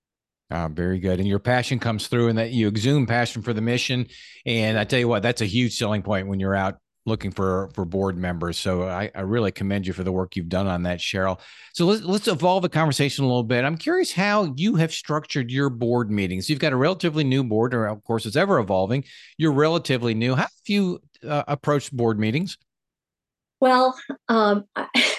Ah, 0.50 0.68
very 0.68 1.00
good. 1.00 1.18
And 1.18 1.28
your 1.28 1.38
passion 1.40 1.78
comes 1.78 2.06
through 2.06 2.28
and 2.28 2.38
that 2.38 2.50
you 2.50 2.68
exude 2.68 3.08
passion 3.08 3.42
for 3.42 3.52
the 3.52 3.60
mission. 3.60 4.06
And 4.46 4.78
I 4.78 4.84
tell 4.84 5.00
you 5.00 5.08
what, 5.08 5.22
that's 5.22 5.40
a 5.40 5.46
huge 5.46 5.76
selling 5.76 6.02
point 6.02 6.28
when 6.28 6.38
you're 6.38 6.54
out 6.54 6.78
looking 7.06 7.30
for 7.30 7.68
for 7.74 7.84
board 7.84 8.16
members. 8.16 8.58
So 8.58 8.88
I, 8.88 9.10
I 9.14 9.20
really 9.20 9.52
commend 9.52 9.86
you 9.86 9.92
for 9.92 10.02
the 10.02 10.12
work 10.12 10.36
you've 10.36 10.48
done 10.48 10.66
on 10.66 10.82
that, 10.84 10.98
Cheryl. 10.98 11.40
So 11.72 11.86
let's 11.86 12.02
let's 12.02 12.28
evolve 12.28 12.62
the 12.62 12.68
conversation 12.68 13.24
a 13.24 13.28
little 13.28 13.42
bit. 13.42 13.64
I'm 13.64 13.76
curious 13.76 14.12
how 14.12 14.52
you 14.56 14.76
have 14.76 14.92
structured 14.92 15.50
your 15.50 15.70
board 15.70 16.10
meetings. 16.10 16.48
You've 16.48 16.58
got 16.58 16.72
a 16.72 16.76
relatively 16.76 17.24
new 17.24 17.44
board, 17.44 17.74
or 17.74 17.86
of 17.86 18.02
course 18.04 18.26
it's 18.26 18.36
ever 18.36 18.58
evolving. 18.58 19.04
You're 19.36 19.52
relatively 19.52 20.14
new. 20.14 20.34
How 20.34 20.42
have 20.42 20.50
you 20.66 21.02
uh, 21.26 21.44
approached 21.48 21.94
board 21.94 22.18
meetings? 22.18 22.56
Well, 23.60 23.98
um, 24.28 24.64
I, 24.74 24.86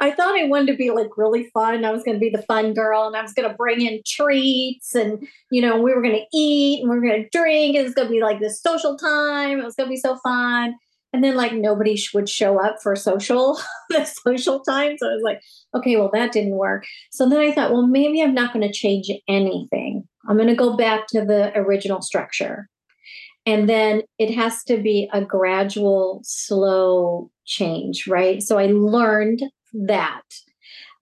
I 0.00 0.12
thought 0.12 0.38
I 0.38 0.44
wanted 0.44 0.68
to 0.68 0.76
be 0.76 0.90
like 0.90 1.08
really 1.16 1.50
fun. 1.52 1.84
I 1.84 1.90
was 1.90 2.04
going 2.04 2.14
to 2.14 2.20
be 2.20 2.30
the 2.30 2.42
fun 2.42 2.72
girl, 2.72 3.06
and 3.06 3.16
I 3.16 3.22
was 3.22 3.32
going 3.32 3.48
to 3.48 3.56
bring 3.56 3.80
in 3.80 4.00
treats, 4.06 4.94
and 4.94 5.26
you 5.50 5.62
know 5.62 5.80
we 5.80 5.94
were 5.94 6.02
going 6.02 6.16
to 6.16 6.26
eat 6.36 6.80
and 6.80 6.90
we 6.90 6.96
were 6.96 7.02
going 7.02 7.22
to 7.22 7.38
drink. 7.38 7.76
It 7.76 7.84
was 7.84 7.94
going 7.94 8.08
to 8.08 8.12
be 8.12 8.22
like 8.22 8.40
this 8.40 8.60
social 8.60 8.96
time. 8.96 9.60
It 9.60 9.64
was 9.64 9.76
going 9.76 9.88
to 9.88 9.92
be 9.92 10.00
so 10.00 10.16
fun 10.18 10.74
and 11.12 11.24
then 11.24 11.36
like 11.36 11.54
nobody 11.54 11.98
would 12.14 12.28
show 12.28 12.60
up 12.60 12.76
for 12.82 12.94
social 12.94 13.58
the 13.90 14.04
social 14.04 14.60
time. 14.60 14.96
So 14.98 15.08
i 15.08 15.14
was 15.14 15.22
like 15.22 15.40
okay 15.74 15.96
well 15.96 16.10
that 16.12 16.32
didn't 16.32 16.56
work. 16.56 16.84
So 17.10 17.28
then 17.28 17.40
i 17.40 17.52
thought 17.52 17.72
well 17.72 17.86
maybe 17.86 18.22
i'm 18.22 18.34
not 18.34 18.52
going 18.52 18.66
to 18.66 18.72
change 18.72 19.10
anything. 19.28 20.06
I'm 20.28 20.36
going 20.36 20.48
to 20.48 20.54
go 20.54 20.76
back 20.76 21.06
to 21.08 21.24
the 21.24 21.56
original 21.56 22.02
structure. 22.02 22.68
And 23.46 23.66
then 23.66 24.02
it 24.18 24.34
has 24.34 24.62
to 24.64 24.76
be 24.76 25.08
a 25.12 25.22
gradual 25.24 26.20
slow 26.24 27.30
change 27.44 28.06
right? 28.06 28.42
So 28.42 28.58
i 28.58 28.66
learned 28.66 29.42
that 29.72 30.22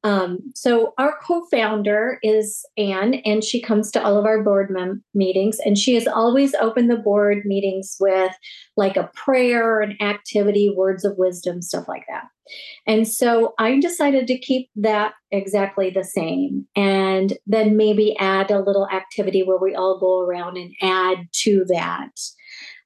um, 0.06 0.38
so 0.54 0.94
our 0.98 1.18
co-founder 1.20 2.20
is 2.22 2.64
Anne, 2.78 3.14
and 3.24 3.42
she 3.42 3.60
comes 3.60 3.90
to 3.90 4.00
all 4.00 4.16
of 4.16 4.24
our 4.24 4.40
board 4.40 4.70
mem- 4.70 5.02
meetings, 5.14 5.58
and 5.64 5.76
she 5.76 5.94
has 5.94 6.06
always 6.06 6.54
opened 6.54 6.88
the 6.88 6.96
board 6.96 7.44
meetings 7.44 7.96
with 7.98 8.30
like 8.76 8.96
a 8.96 9.10
prayer, 9.16 9.80
an 9.80 10.00
activity, 10.00 10.72
words 10.72 11.04
of 11.04 11.18
wisdom, 11.18 11.60
stuff 11.60 11.88
like 11.88 12.04
that. 12.08 12.22
And 12.86 13.08
so 13.08 13.54
I 13.58 13.80
decided 13.80 14.28
to 14.28 14.38
keep 14.38 14.70
that 14.76 15.14
exactly 15.32 15.90
the 15.90 16.04
same, 16.04 16.68
and 16.76 17.36
then 17.44 17.76
maybe 17.76 18.16
add 18.20 18.52
a 18.52 18.60
little 18.60 18.88
activity 18.90 19.42
where 19.42 19.58
we 19.58 19.74
all 19.74 19.98
go 19.98 20.20
around 20.20 20.56
and 20.56 20.72
add 20.82 21.26
to 21.42 21.64
that. 21.64 22.12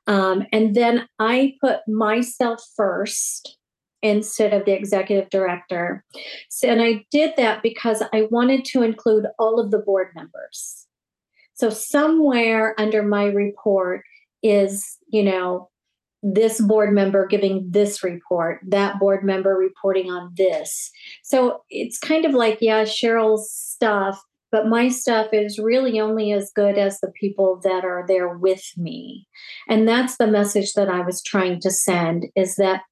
Um, 0.07 0.47
and 0.53 0.75
then 0.75 1.07
I 1.19 1.53
put 1.61 1.81
myself 1.87 2.63
first 2.75 3.59
instead 4.03 4.53
of 4.53 4.65
the 4.65 4.73
executive 4.73 5.29
director. 5.31 6.05
So, 6.49 6.69
and 6.69 6.81
I 6.81 7.05
did 7.11 7.35
that 7.37 7.63
because 7.63 8.03
I 8.13 8.29
wanted 8.31 8.65
to 8.67 8.83
include 8.83 9.27
all 9.39 9.61
of 9.61 9.71
the 9.71 9.79
board 9.79 10.09
members. 10.15 10.87
So 11.55 11.69
somewhere 11.69 12.75
under 12.79 13.03
my 13.03 13.27
report 13.27 14.03
is, 14.43 14.97
you 15.09 15.23
know, 15.23 15.69
this 16.23 16.61
board 16.61 16.93
member 16.93 17.27
giving 17.27 17.67
this 17.71 18.03
report, 18.03 18.61
that 18.67 18.99
board 18.99 19.25
member 19.25 19.55
reporting 19.55 20.11
on 20.11 20.33
this. 20.37 20.91
So 21.23 21.63
it's 21.71 21.99
kind 21.99 22.25
of 22.25 22.33
like, 22.33 22.59
yeah, 22.61 22.85
Cheryl's 22.85 23.51
stuff, 23.51 24.23
but 24.53 24.67
my 24.67 24.89
stuff 24.89 25.29
is 25.33 25.59
really 25.59 26.01
only 26.01 26.33
as 26.33 26.53
good 26.55 26.77
as 26.77 27.01
the 27.01 27.13
people 27.19 27.61
that 27.63 27.85
are 27.85 28.05
there 28.07 28.37
with 28.37 28.65
me. 28.77 29.27
And 29.69 29.89
that's 29.89 30.17
the 30.17 30.27
message 30.27 30.75
that 30.75 30.89
I 30.89 31.01
was 31.01 31.23
trying 31.23 31.61
to 31.61 31.71
send 31.71 32.27
is 32.37 32.57
that 32.57 32.83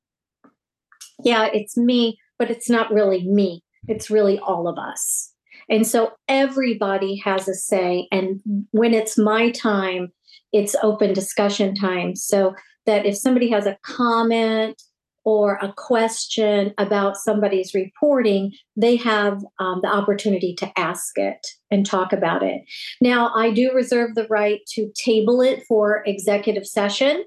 yeah, 1.24 1.48
it's 1.52 1.76
me, 1.76 2.18
but 2.38 2.50
it's 2.50 2.70
not 2.70 2.92
really 2.92 3.26
me. 3.26 3.62
It's 3.86 4.10
really 4.10 4.38
all 4.38 4.68
of 4.68 4.78
us. 4.78 5.32
And 5.68 5.86
so 5.86 6.12
everybody 6.28 7.16
has 7.24 7.48
a 7.48 7.54
say. 7.54 8.08
And 8.10 8.40
when 8.70 8.94
it's 8.94 9.18
my 9.18 9.50
time, 9.50 10.12
it's 10.52 10.76
open 10.82 11.12
discussion 11.12 11.74
time. 11.74 12.16
So 12.16 12.54
that 12.86 13.04
if 13.04 13.16
somebody 13.16 13.50
has 13.50 13.66
a 13.66 13.76
comment 13.84 14.80
or 15.24 15.58
a 15.60 15.74
question 15.76 16.72
about 16.78 17.18
somebody's 17.18 17.74
reporting, 17.74 18.50
they 18.76 18.96
have 18.96 19.44
um, 19.58 19.80
the 19.82 19.88
opportunity 19.88 20.54
to 20.54 20.78
ask 20.78 21.18
it 21.18 21.46
and 21.70 21.84
talk 21.84 22.14
about 22.14 22.42
it. 22.42 22.62
Now, 23.02 23.30
I 23.34 23.50
do 23.50 23.72
reserve 23.74 24.14
the 24.14 24.26
right 24.28 24.60
to 24.70 24.90
table 24.94 25.42
it 25.42 25.64
for 25.68 26.02
executive 26.06 26.66
session 26.66 27.24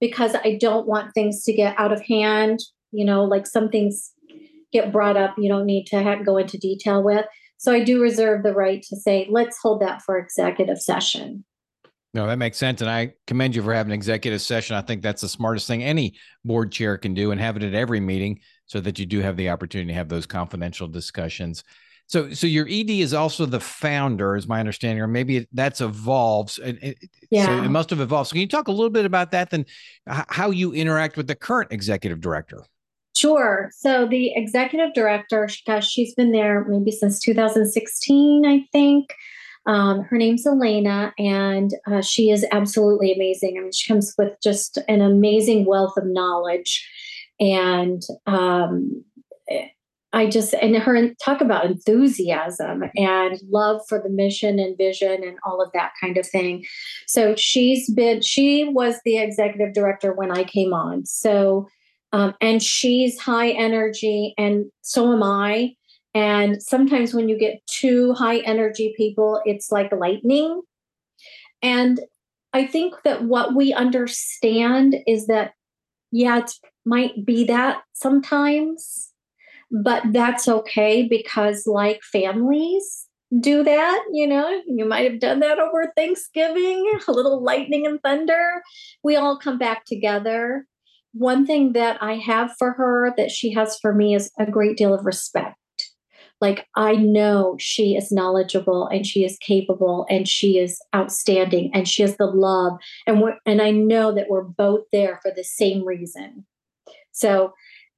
because 0.00 0.34
I 0.34 0.56
don't 0.58 0.86
want 0.86 1.12
things 1.12 1.44
to 1.44 1.52
get 1.52 1.78
out 1.78 1.92
of 1.92 2.00
hand 2.00 2.60
you 2.92 3.04
know, 3.04 3.24
like 3.24 3.46
some 3.46 3.68
things 3.68 4.12
get 4.72 4.90
brought 4.90 5.16
up 5.16 5.34
you 5.38 5.48
don't 5.48 5.66
need 5.66 5.84
to 5.86 6.02
have, 6.02 6.24
go 6.24 6.38
into 6.38 6.58
detail 6.58 7.02
with. 7.02 7.26
So 7.58 7.72
I 7.72 7.84
do 7.84 8.00
reserve 8.00 8.42
the 8.42 8.54
right 8.54 8.82
to 8.88 8.96
say, 8.96 9.28
let's 9.30 9.58
hold 9.62 9.82
that 9.82 10.02
for 10.02 10.18
executive 10.18 10.80
session. 10.80 11.44
No, 12.14 12.26
that 12.26 12.38
makes 12.38 12.58
sense. 12.58 12.80
And 12.80 12.90
I 12.90 13.14
commend 13.26 13.54
you 13.54 13.62
for 13.62 13.72
having 13.72 13.92
an 13.92 13.94
executive 13.94 14.42
session. 14.42 14.76
I 14.76 14.82
think 14.82 15.00
that's 15.00 15.22
the 15.22 15.28
smartest 15.28 15.66
thing 15.66 15.82
any 15.82 16.14
board 16.44 16.72
chair 16.72 16.98
can 16.98 17.14
do 17.14 17.30
and 17.30 17.40
have 17.40 17.56
it 17.56 17.62
at 17.62 17.72
every 17.72 18.00
meeting 18.00 18.40
so 18.66 18.80
that 18.80 18.98
you 18.98 19.06
do 19.06 19.20
have 19.20 19.36
the 19.36 19.48
opportunity 19.48 19.88
to 19.88 19.94
have 19.94 20.08
those 20.08 20.26
confidential 20.26 20.88
discussions. 20.88 21.64
So, 22.08 22.32
so 22.32 22.46
your 22.46 22.66
ED 22.68 22.90
is 22.90 23.14
also 23.14 23.46
the 23.46 23.60
founder, 23.60 24.36
is 24.36 24.46
my 24.46 24.60
understanding, 24.60 25.00
or 25.00 25.06
maybe 25.06 25.46
that's 25.52 25.80
evolves. 25.80 26.58
It, 26.58 26.98
yeah. 27.30 27.46
So 27.46 27.64
it 27.64 27.70
must 27.70 27.88
have 27.90 28.00
evolved. 28.00 28.28
So, 28.28 28.32
can 28.32 28.40
you 28.42 28.48
talk 28.48 28.68
a 28.68 28.72
little 28.72 28.90
bit 28.90 29.06
about 29.06 29.30
that, 29.30 29.48
then 29.48 29.64
how 30.06 30.50
you 30.50 30.74
interact 30.74 31.16
with 31.16 31.28
the 31.28 31.34
current 31.34 31.72
executive 31.72 32.20
director? 32.20 32.64
Sure. 33.14 33.70
So 33.76 34.06
the 34.06 34.32
executive 34.34 34.94
director, 34.94 35.48
gosh, 35.66 35.88
she's 35.88 36.14
been 36.14 36.32
there 36.32 36.64
maybe 36.64 36.90
since 36.90 37.20
2016, 37.20 38.46
I 38.46 38.66
think. 38.72 39.14
Um, 39.66 40.02
her 40.02 40.16
name's 40.18 40.44
Elena, 40.44 41.14
and 41.18 41.72
uh, 41.86 42.00
she 42.00 42.30
is 42.30 42.44
absolutely 42.50 43.12
amazing. 43.12 43.56
I 43.56 43.60
mean, 43.60 43.72
she 43.72 43.92
comes 43.92 44.12
with 44.18 44.32
just 44.42 44.78
an 44.88 45.00
amazing 45.00 45.66
wealth 45.66 45.96
of 45.96 46.04
knowledge, 46.04 46.84
and 47.38 48.02
um, 48.26 49.04
I 50.12 50.26
just 50.26 50.52
and 50.54 50.76
her 50.76 51.14
talk 51.24 51.40
about 51.40 51.64
enthusiasm 51.64 52.84
and 52.96 53.40
love 53.50 53.80
for 53.88 54.00
the 54.00 54.10
mission 54.10 54.58
and 54.58 54.76
vision 54.76 55.22
and 55.22 55.38
all 55.46 55.62
of 55.62 55.70
that 55.72 55.92
kind 56.00 56.18
of 56.18 56.26
thing. 56.26 56.64
So 57.06 57.34
she's 57.36 57.88
been 57.90 58.20
she 58.20 58.68
was 58.68 58.96
the 59.04 59.18
executive 59.18 59.72
director 59.72 60.12
when 60.12 60.30
I 60.30 60.44
came 60.44 60.74
on. 60.74 61.06
So 61.06 61.68
um, 62.12 62.34
and 62.40 62.62
she's 62.62 63.18
high 63.18 63.50
energy 63.50 64.34
and 64.38 64.66
so 64.82 65.12
am 65.12 65.22
I. 65.22 65.74
And 66.14 66.62
sometimes 66.62 67.14
when 67.14 67.28
you 67.28 67.38
get 67.38 67.66
two 67.66 68.12
high 68.12 68.38
energy 68.38 68.94
people, 68.96 69.40
it's 69.44 69.72
like 69.72 69.90
lightning. 69.92 70.60
And 71.62 72.00
I 72.52 72.66
think 72.66 72.94
that 73.04 73.24
what 73.24 73.54
we 73.54 73.72
understand 73.72 74.96
is 75.06 75.26
that, 75.28 75.52
yeah, 76.10 76.40
it 76.40 76.52
might 76.84 77.24
be 77.24 77.44
that 77.44 77.82
sometimes 77.94 79.12
but 79.72 80.02
that's 80.12 80.46
okay 80.46 81.08
because 81.08 81.66
like 81.66 82.02
families 82.02 83.08
do 83.40 83.64
that 83.64 84.04
you 84.12 84.26
know 84.26 84.60
you 84.66 84.84
might 84.84 85.10
have 85.10 85.18
done 85.18 85.40
that 85.40 85.58
over 85.58 85.90
thanksgiving 85.96 86.92
a 87.08 87.12
little 87.12 87.42
lightning 87.42 87.86
and 87.86 88.00
thunder 88.02 88.62
we 89.02 89.16
all 89.16 89.38
come 89.38 89.58
back 89.58 89.86
together 89.86 90.66
one 91.12 91.46
thing 91.46 91.72
that 91.72 92.00
i 92.02 92.14
have 92.14 92.52
for 92.58 92.72
her 92.72 93.12
that 93.16 93.30
she 93.30 93.52
has 93.52 93.78
for 93.80 93.94
me 93.94 94.14
is 94.14 94.30
a 94.38 94.50
great 94.50 94.76
deal 94.76 94.94
of 94.94 95.04
respect 95.04 95.56
like 96.40 96.66
i 96.76 96.94
know 96.94 97.56
she 97.58 97.94
is 97.94 98.12
knowledgeable 98.12 98.86
and 98.88 99.06
she 99.06 99.24
is 99.24 99.38
capable 99.38 100.06
and 100.08 100.28
she 100.28 100.58
is 100.58 100.80
outstanding 100.94 101.70
and 101.74 101.88
she 101.88 102.02
has 102.02 102.16
the 102.16 102.26
love 102.26 102.78
and 103.06 103.20
we 103.20 103.30
and 103.46 103.60
i 103.60 103.70
know 103.70 104.12
that 104.12 104.28
we're 104.28 104.42
both 104.42 104.82
there 104.92 105.18
for 105.22 105.32
the 105.34 105.44
same 105.44 105.84
reason 105.84 106.44
so 107.12 107.52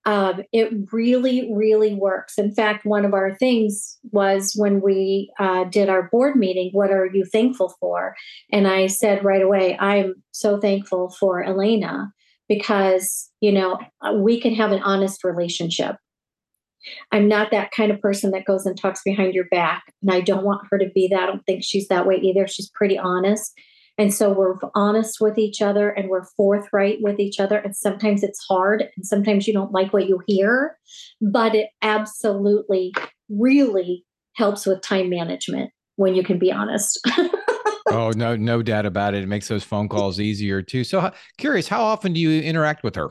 um, 0.06 0.42
it 0.52 0.71
really, 0.92 1.50
really 1.54 1.94
works. 1.94 2.37
In 2.37 2.54
fact, 2.54 2.85
one 2.85 3.04
of 3.04 3.14
our 3.14 3.35
things 3.37 3.99
was 4.12 4.52
when 4.54 4.83
we 4.83 5.33
uh, 5.38 5.64
did 5.64 5.88
our 5.88 6.11
board 6.11 6.37
meeting, 6.37 6.71
what 6.73 6.90
are 6.90 7.06
you 7.06 7.25
thankful 7.25 7.75
for? 7.80 8.14
And 8.52 8.68
I 8.68 8.87
said 8.88 9.25
right 9.25 9.40
away, 9.40 9.78
I'm 9.78 10.23
so 10.33 10.61
thankful 10.61 11.11
for 11.18 11.42
Elena 11.42 12.12
because, 12.49 13.31
you 13.41 13.53
know, 13.53 13.79
uh, 14.01 14.13
we 14.13 14.41
can 14.41 14.55
have 14.55 14.73
an 14.73 14.83
honest 14.83 15.25
relationship. 15.25 15.97
I'm 17.13 17.29
not 17.29 17.51
that 17.51 17.71
kind 17.71 17.91
of 17.91 18.01
person 18.01 18.31
that 18.33 18.45
goes 18.45 18.67
and 18.67 18.79
talks 18.79 19.01
behind 19.05 19.35
your 19.35 19.47
back. 19.51 19.85
And 20.03 20.11
I 20.11 20.21
don't 20.21 20.45
want 20.45 20.67
her 20.71 20.79
to 20.79 20.91
be 20.95 21.09
that. 21.09 21.23
I 21.23 21.27
don't 21.27 21.45
think 21.47 21.65
she's 21.65 21.89
that 21.89 22.07
way 22.07 22.17
either. 22.17 22.47
She's 22.47 22.71
pretty 22.71 22.99
honest. 22.99 23.59
And 23.97 24.13
so 24.13 24.33
we're 24.33 24.57
honest 24.75 25.21
with 25.21 25.39
each 25.39 25.63
other 25.63 25.91
and 25.91 26.09
we're 26.09 26.27
forthright 26.37 26.99
with 27.01 27.21
each 27.21 27.39
other. 27.39 27.59
And 27.59 27.77
sometimes 27.77 28.23
it's 28.23 28.45
hard 28.45 28.83
and 28.97 29.07
sometimes 29.07 29.47
you 29.47 29.55
don't 29.55 29.73
like 29.73 29.93
what 29.93 30.09
you 30.09 30.21
hear, 30.27 30.77
but 31.21 31.55
it 31.55 31.69
absolutely 31.81 32.93
really 33.29 34.05
helps 34.35 34.67
with 34.67 34.83
time 34.83 35.09
management 35.09 35.71
when 35.97 36.15
you 36.15 36.25
can 36.25 36.39
be 36.39 36.51
honest. 36.51 36.99
oh, 37.87 38.11
no, 38.11 38.37
no 38.37 38.62
doubt 38.62 38.87
about 38.87 39.14
it. 39.14 39.23
It 39.23 39.29
makes 39.29 39.49
those 39.49 39.64
phone 39.64 39.88
calls 39.88 40.21
easier 40.21 40.62
too. 40.62 40.85
So, 40.85 41.11
curious, 41.38 41.69
how 41.69 41.83
often 41.83 42.12
do 42.12 42.21
you 42.21 42.41
interact 42.41 42.83
with 42.83 42.95
her? 42.97 43.11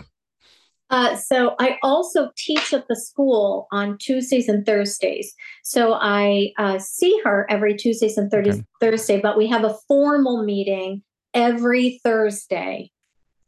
Uh, 0.89 1.15
so 1.15 1.56
I 1.60 1.80
also 1.82 2.30
teach 2.38 2.72
at 2.72 2.88
the 2.88 2.96
school 2.96 3.68
on 3.72 3.98
Tuesdays 3.98 4.48
and 4.48 4.63
Thursdays. 4.63 5.34
So 5.63 5.94
I 5.94 6.51
uh, 6.60 6.77
see 6.77 7.20
her 7.24 7.48
every 7.50 7.75
Tuesdays 7.75 8.15
and 8.15 8.30
Thursdays, 8.30 8.58
okay. 8.58 8.65
Thursday, 8.80 9.20
but 9.20 9.36
we 9.36 9.48
have 9.48 9.63
a 9.63 9.75
formal 9.88 10.44
meeting 10.44 11.01
every 11.34 12.00
Thursday. 12.03 12.92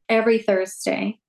Every 0.09 0.39
Thursday. 0.39 1.19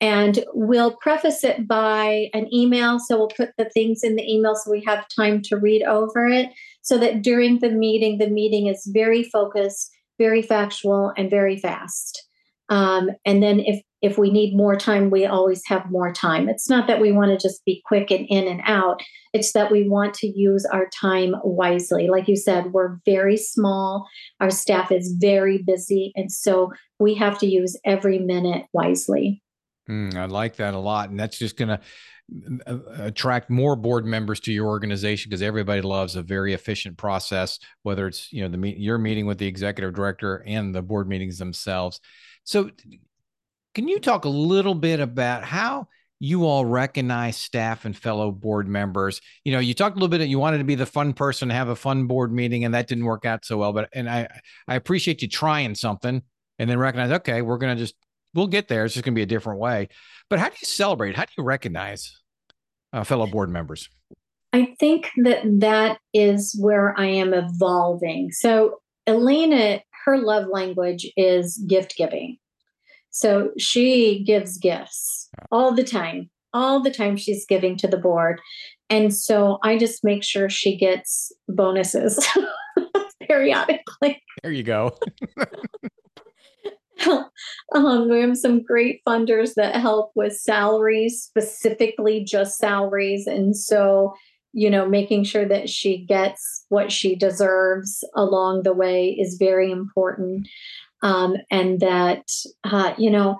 And 0.00 0.44
we'll 0.52 0.96
preface 0.96 1.44
it 1.44 1.68
by 1.68 2.28
an 2.34 2.52
email. 2.52 2.98
So 2.98 3.16
we'll 3.16 3.28
put 3.28 3.50
the 3.56 3.70
things 3.70 4.02
in 4.02 4.16
the 4.16 4.28
email 4.28 4.56
so 4.56 4.68
we 4.68 4.82
have 4.84 5.06
time 5.14 5.42
to 5.42 5.56
read 5.56 5.84
over 5.84 6.26
it. 6.26 6.48
So 6.82 6.98
that 6.98 7.22
during 7.22 7.60
the 7.60 7.70
meeting, 7.70 8.18
the 8.18 8.28
meeting 8.28 8.66
is 8.66 8.90
very 8.92 9.22
focused, 9.22 9.90
very 10.18 10.42
factual, 10.42 11.12
and 11.16 11.30
very 11.30 11.56
fast. 11.56 12.26
Um, 12.68 13.10
and 13.24 13.42
then 13.42 13.60
if 13.60 13.82
if 14.02 14.18
we 14.18 14.30
need 14.30 14.56
more 14.56 14.74
time, 14.74 15.10
we 15.10 15.26
always 15.26 15.62
have 15.66 15.90
more 15.90 16.12
time. 16.12 16.48
It's 16.48 16.68
not 16.68 16.88
that 16.88 17.00
we 17.00 17.12
want 17.12 17.30
to 17.30 17.48
just 17.48 17.64
be 17.64 17.80
quick 17.86 18.10
and 18.10 18.26
in 18.28 18.48
and 18.48 18.60
out. 18.66 19.00
It's 19.32 19.52
that 19.52 19.70
we 19.70 19.88
want 19.88 20.14
to 20.14 20.26
use 20.26 20.66
our 20.72 20.88
time 21.00 21.36
wisely. 21.44 22.08
Like 22.08 22.26
you 22.26 22.36
said, 22.36 22.72
we're 22.72 22.98
very 23.06 23.36
small. 23.36 24.08
Our 24.40 24.50
staff 24.50 24.90
is 24.90 25.16
very 25.20 25.62
busy. 25.64 26.12
And 26.16 26.32
so 26.32 26.72
we 26.98 27.14
have 27.14 27.38
to 27.38 27.46
use 27.46 27.78
every 27.84 28.18
minute 28.18 28.66
wisely. 28.72 29.41
Mm, 29.88 30.14
I 30.14 30.26
like 30.26 30.56
that 30.56 30.74
a 30.74 30.78
lot. 30.78 31.10
And 31.10 31.18
that's 31.18 31.38
just 31.38 31.56
going 31.56 31.68
to 31.68 31.80
uh, 32.66 32.78
attract 32.98 33.50
more 33.50 33.76
board 33.76 34.06
members 34.06 34.40
to 34.40 34.52
your 34.52 34.66
organization 34.66 35.28
because 35.28 35.42
everybody 35.42 35.82
loves 35.82 36.16
a 36.16 36.22
very 36.22 36.54
efficient 36.54 36.96
process 36.96 37.58
whether 37.82 38.06
it's 38.06 38.32
you 38.32 38.40
know 38.40 38.48
the 38.48 38.56
meet 38.56 38.78
your 38.78 38.96
meeting 38.96 39.26
with 39.26 39.36
the 39.36 39.46
executive 39.46 39.92
director 39.92 40.42
and 40.46 40.74
the 40.74 40.80
board 40.80 41.08
meetings 41.08 41.36
themselves 41.36 42.00
so 42.44 42.70
can 43.74 43.88
you 43.88 43.98
talk 43.98 44.24
a 44.24 44.30
little 44.30 44.74
bit 44.74 45.00
about 45.00 45.44
how 45.44 45.88
you 46.18 46.46
all 46.46 46.64
recognize 46.64 47.36
staff 47.36 47.84
and 47.84 47.96
fellow 47.96 48.30
board 48.30 48.68
members? 48.68 49.20
You 49.44 49.52
know, 49.52 49.58
you 49.58 49.74
talked 49.74 49.96
a 49.96 49.98
little 49.98 50.08
bit. 50.08 50.20
And 50.20 50.30
you 50.30 50.38
wanted 50.38 50.58
to 50.58 50.64
be 50.64 50.74
the 50.74 50.86
fun 50.86 51.14
person, 51.14 51.50
have 51.50 51.68
a 51.68 51.76
fun 51.76 52.06
board 52.06 52.32
meeting, 52.32 52.64
and 52.64 52.74
that 52.74 52.86
didn't 52.86 53.04
work 53.04 53.24
out 53.24 53.44
so 53.44 53.58
well. 53.58 53.72
But 53.72 53.88
and 53.92 54.08
I 54.08 54.28
I 54.68 54.74
appreciate 54.74 55.22
you 55.22 55.28
trying 55.28 55.74
something 55.74 56.22
and 56.58 56.70
then 56.70 56.78
recognize, 56.78 57.10
okay, 57.12 57.42
we're 57.42 57.58
gonna 57.58 57.76
just 57.76 57.94
we'll 58.34 58.46
get 58.46 58.68
there. 58.68 58.84
It's 58.84 58.94
just 58.94 59.04
gonna 59.04 59.14
be 59.14 59.22
a 59.22 59.26
different 59.26 59.60
way. 59.60 59.88
But 60.28 60.38
how 60.38 60.48
do 60.48 60.54
you 60.60 60.66
celebrate? 60.66 61.16
How 61.16 61.24
do 61.24 61.32
you 61.36 61.44
recognize 61.44 62.20
uh, 62.92 63.04
fellow 63.04 63.26
board 63.26 63.50
members? 63.50 63.88
I 64.52 64.74
think 64.78 65.10
that 65.18 65.42
that 65.60 65.98
is 66.12 66.56
where 66.60 66.98
I 66.98 67.06
am 67.06 67.32
evolving. 67.32 68.32
So 68.32 68.80
Elena, 69.06 69.80
her 70.04 70.18
love 70.18 70.46
language 70.48 71.10
is 71.16 71.58
gift 71.66 71.96
giving. 71.96 72.36
So 73.10 73.50
she 73.58 74.22
gives 74.24 74.58
gifts 74.58 75.28
all 75.50 75.74
the 75.74 75.84
time. 75.84 76.30
All 76.54 76.80
the 76.80 76.90
time 76.90 77.16
she's 77.16 77.46
giving 77.46 77.78
to 77.78 77.88
the 77.88 77.96
board. 77.96 78.40
And 78.90 79.14
so 79.14 79.58
I 79.62 79.78
just 79.78 80.04
make 80.04 80.22
sure 80.22 80.50
she 80.50 80.76
gets 80.76 81.32
bonuses 81.48 82.26
periodically. 83.26 84.22
There 84.42 84.52
you 84.52 84.62
go. 84.62 84.98
um, 87.74 88.08
we 88.08 88.20
have 88.20 88.36
some 88.36 88.62
great 88.62 89.00
funders 89.06 89.54
that 89.54 89.76
help 89.76 90.12
with 90.14 90.36
salaries, 90.36 91.22
specifically 91.22 92.24
just 92.24 92.58
salaries. 92.58 93.26
And 93.26 93.56
so, 93.56 94.14
you 94.52 94.68
know, 94.70 94.86
making 94.88 95.24
sure 95.24 95.46
that 95.46 95.68
she 95.68 96.04
gets 96.04 96.64
what 96.68 96.92
she 96.92 97.14
deserves 97.14 98.04
along 98.14 98.62
the 98.62 98.74
way 98.74 99.08
is 99.08 99.36
very 99.38 99.70
important. 99.70 100.48
Um, 101.02 101.36
and 101.50 101.80
that 101.80 102.28
uh, 102.62 102.94
you 102.96 103.10
know 103.10 103.38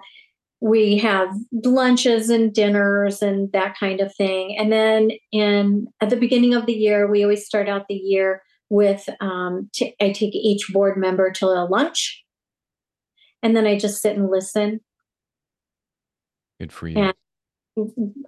we 0.61 0.97
have 0.99 1.29
lunches 1.53 2.31
and 2.31 2.53
dinners 2.53 3.23
and 3.23 3.51
that 3.53 3.77
kind 3.79 4.01
of 4.01 4.15
thing. 4.15 4.57
And 4.59 4.73
then 4.73 5.11
in 5.33 5.87
at 6.01 6.11
the 6.11 6.17
beginning 6.17 6.55
of 6.55 6.67
the 6.67 6.73
year 6.73 7.11
we 7.11 7.23
always 7.23 7.45
start 7.45 7.69
out 7.69 7.87
the 7.89 7.95
year 7.95 8.43
with 8.69 9.09
um, 9.21 9.69
t- 9.75 9.95
I 10.01 10.13
take 10.13 10.35
each 10.35 10.73
board 10.73 10.97
member 10.97 11.31
to 11.33 11.47
a 11.47 11.67
lunch 11.69 12.23
and 13.43 13.57
then 13.57 13.67
i 13.67 13.79
just 13.79 14.01
sit 14.01 14.17
and 14.17 14.31
listen 14.31 14.81
good 16.61 16.73
for 16.73 16.89
you 16.89 16.99
and 16.99 17.15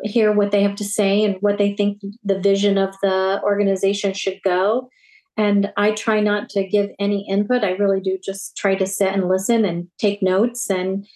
hear 0.03 0.33
what 0.33 0.50
they 0.50 0.62
have 0.62 0.74
to 0.74 0.85
say 0.85 1.22
and 1.22 1.37
what 1.40 1.59
they 1.59 1.74
think 1.74 2.00
the 2.22 2.38
vision 2.38 2.79
of 2.79 2.94
the 3.03 3.40
organization 3.44 4.12
should 4.12 4.40
go 4.42 4.88
and 5.37 5.72
I 5.77 5.92
try 5.92 6.20
not 6.20 6.48
to 6.50 6.66
give 6.66 6.90
any 6.98 7.27
input. 7.29 7.64
I 7.64 7.72
really 7.72 8.00
do 8.00 8.18
just 8.22 8.57
try 8.57 8.74
to 8.77 8.87
sit 8.87 9.12
and 9.12 9.29
listen 9.29 9.64
and 9.64 9.88
take 9.98 10.22
notes 10.22 10.70
and 10.70 11.07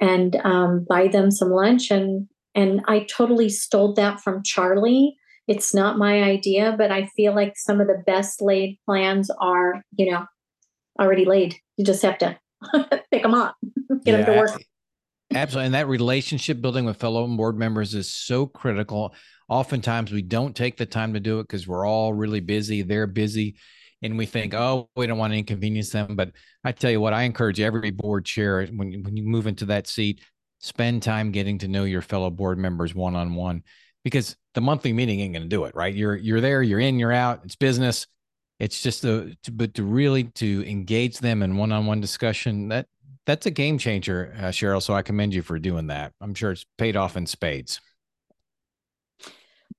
and 0.00 0.36
um, 0.44 0.84
buy 0.88 1.08
them 1.08 1.30
some 1.30 1.50
lunch. 1.50 1.90
And 1.90 2.28
and 2.54 2.82
I 2.88 3.00
totally 3.00 3.48
stole 3.48 3.92
that 3.94 4.20
from 4.20 4.42
Charlie. 4.42 5.16
It's 5.46 5.74
not 5.74 5.98
my 5.98 6.22
idea, 6.22 6.74
but 6.76 6.90
I 6.90 7.06
feel 7.06 7.34
like 7.34 7.56
some 7.56 7.80
of 7.80 7.86
the 7.86 8.02
best 8.06 8.40
laid 8.40 8.78
plans 8.84 9.30
are, 9.40 9.82
you 9.96 10.10
know, 10.10 10.26
already 10.98 11.24
laid. 11.24 11.56
You 11.76 11.84
just 11.84 12.02
have 12.02 12.18
to 12.18 12.38
pick 13.10 13.22
them 13.22 13.34
up, 13.34 13.56
get 14.04 14.06
yeah, 14.06 14.16
them 14.16 14.26
to 14.26 14.40
work. 14.40 14.62
Absolutely. 15.34 15.66
And 15.66 15.74
that 15.74 15.88
relationship 15.88 16.60
building 16.60 16.84
with 16.84 16.98
fellow 16.98 17.26
board 17.26 17.58
members 17.58 17.94
is 17.94 18.10
so 18.10 18.46
critical. 18.46 19.14
Oftentimes 19.48 20.12
we 20.12 20.22
don't 20.22 20.54
take 20.54 20.76
the 20.76 20.86
time 20.86 21.14
to 21.14 21.20
do 21.20 21.40
it 21.40 21.44
because 21.44 21.66
we're 21.66 21.86
all 21.86 22.12
really 22.12 22.40
busy. 22.40 22.82
They're 22.82 23.06
busy. 23.06 23.56
And 24.02 24.18
we 24.18 24.26
think, 24.26 24.54
oh, 24.54 24.88
we 24.94 25.06
don't 25.06 25.18
want 25.18 25.32
to 25.32 25.38
inconvenience 25.38 25.90
them. 25.90 26.16
But 26.16 26.32
I 26.62 26.72
tell 26.72 26.90
you 26.90 27.00
what, 27.00 27.12
I 27.12 27.22
encourage 27.22 27.60
every 27.60 27.90
board 27.90 28.24
chair 28.24 28.64
when, 28.66 29.02
when 29.02 29.16
you 29.16 29.24
move 29.24 29.46
into 29.46 29.64
that 29.66 29.86
seat, 29.86 30.20
spend 30.60 31.02
time 31.02 31.32
getting 31.32 31.58
to 31.58 31.68
know 31.68 31.84
your 31.84 32.02
fellow 32.02 32.30
board 32.30 32.58
members 32.58 32.94
one 32.94 33.16
on 33.16 33.34
one 33.34 33.62
because 34.04 34.36
the 34.54 34.60
monthly 34.60 34.92
meeting 34.92 35.20
ain't 35.20 35.34
going 35.34 35.42
to 35.42 35.48
do 35.48 35.64
it, 35.64 35.74
right? 35.74 35.94
You're 35.94 36.16
you're 36.16 36.40
there, 36.40 36.62
you're 36.62 36.80
in, 36.80 36.98
you're 36.98 37.12
out. 37.12 37.40
It's 37.44 37.56
business. 37.56 38.06
It's 38.58 38.82
just 38.82 39.04
a, 39.04 39.36
to, 39.42 39.52
but 39.52 39.74
to 39.74 39.82
really 39.82 40.24
to 40.24 40.68
engage 40.68 41.18
them 41.18 41.42
in 41.42 41.56
one 41.56 41.72
on 41.72 41.86
one 41.86 42.00
discussion 42.00 42.68
that 42.68 42.86
that's 43.26 43.44
a 43.44 43.50
game 43.50 43.76
changer, 43.76 44.34
uh, 44.38 44.44
Cheryl. 44.44 44.80
So 44.80 44.94
I 44.94 45.02
commend 45.02 45.34
you 45.34 45.42
for 45.42 45.58
doing 45.58 45.88
that. 45.88 46.12
I'm 46.20 46.32
sure 46.32 46.52
it's 46.52 46.64
paid 46.78 46.96
off 46.96 47.16
in 47.16 47.26
spades. 47.26 47.80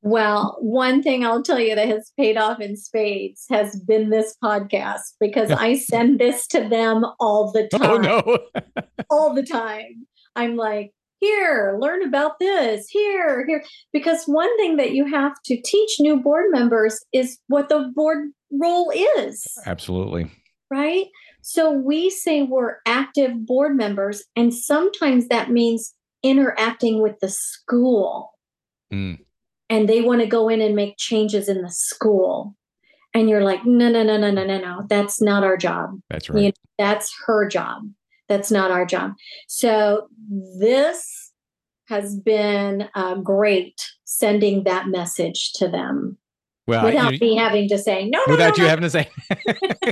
Well, 0.02 0.58
one 0.60 1.02
thing 1.02 1.26
I'll 1.26 1.42
tell 1.42 1.60
you 1.60 1.76
that 1.76 1.88
has 1.88 2.12
paid 2.18 2.38
off 2.38 2.60
in 2.60 2.78
spades 2.78 3.46
has 3.50 3.80
been 3.80 4.10
this 4.10 4.36
podcast 4.44 5.16
because 5.20 5.50
I 5.52 5.78
send 5.78 6.20
this 6.20 6.46
to 6.48 6.68
them 6.68 7.06
all 7.20 7.52
the 7.52 7.68
time. 7.70 7.82
Oh 7.82 7.98
no. 7.98 8.64
all 9.10 9.34
the 9.34 9.44
time. 9.44 10.06
I'm 10.36 10.56
like, 10.56 10.92
here, 11.20 11.78
learn 11.80 12.04
about 12.04 12.38
this, 12.40 12.88
here, 12.90 13.46
here. 13.48 13.64
Because 13.92 14.26
one 14.26 14.56
thing 14.58 14.78
that 14.78 14.92
you 14.92 15.06
have 15.06 15.34
to 15.46 15.60
teach 15.62 16.00
new 16.00 16.18
board 16.18 16.52
members 16.52 17.04
is 17.12 17.40
what 17.48 17.70
the 17.70 17.92
board 17.96 18.30
role 18.52 18.92
is. 18.92 19.46
Absolutely. 19.66 20.32
Right? 20.70 21.08
So 21.42 21.72
we 21.72 22.10
say 22.10 22.44
we're 22.44 22.78
active 22.86 23.46
board 23.46 23.78
members, 23.78 24.24
and 24.36 24.54
sometimes 24.54 25.28
that 25.30 25.50
means 25.50 25.94
interacting 26.24 27.02
with 27.02 27.20
the 27.22 27.30
school. 27.30 28.32
Mm. 28.92 29.20
And 29.70 29.88
they 29.88 30.02
want 30.02 30.22
to 30.22 30.28
go 30.28 30.50
in 30.50 30.62
and 30.62 30.76
make 30.76 30.98
changes 30.98 31.48
in 31.48 31.62
the 31.62 31.72
school. 31.72 32.56
And 33.14 33.30
you're 33.30 33.44
like, 33.44 33.66
no, 33.66 33.90
no, 33.90 34.04
no, 34.04 34.18
no, 34.18 34.32
no, 34.32 34.46
no, 34.46 34.60
no. 34.60 34.84
That's 34.90 35.22
not 35.22 35.44
our 35.44 35.58
job. 35.58 36.00
That's 36.10 36.30
right. 36.30 36.40
You 36.40 36.48
know, 36.48 36.54
that's 36.78 37.14
her 37.26 37.48
job. 37.48 37.84
That's 38.28 38.52
not 38.52 38.72
our 38.72 38.86
job. 38.86 39.14
So 39.48 40.08
this 40.60 41.32
has 41.88 42.18
been 42.20 42.90
uh, 42.96 43.16
great 43.16 43.82
sending 44.04 44.66
that 44.66 44.88
message 44.88 45.54
to 45.54 45.68
them. 45.68 46.18
Well, 46.68 46.84
without 46.84 47.14
you, 47.14 47.20
me 47.20 47.36
having 47.38 47.70
to 47.70 47.78
say 47.78 48.10
no, 48.10 48.20
without 48.28 48.58
no, 48.58 48.64
you 48.64 48.64
no. 48.64 48.70
having 48.70 48.84
to 48.84 48.90
say, 48.90 49.10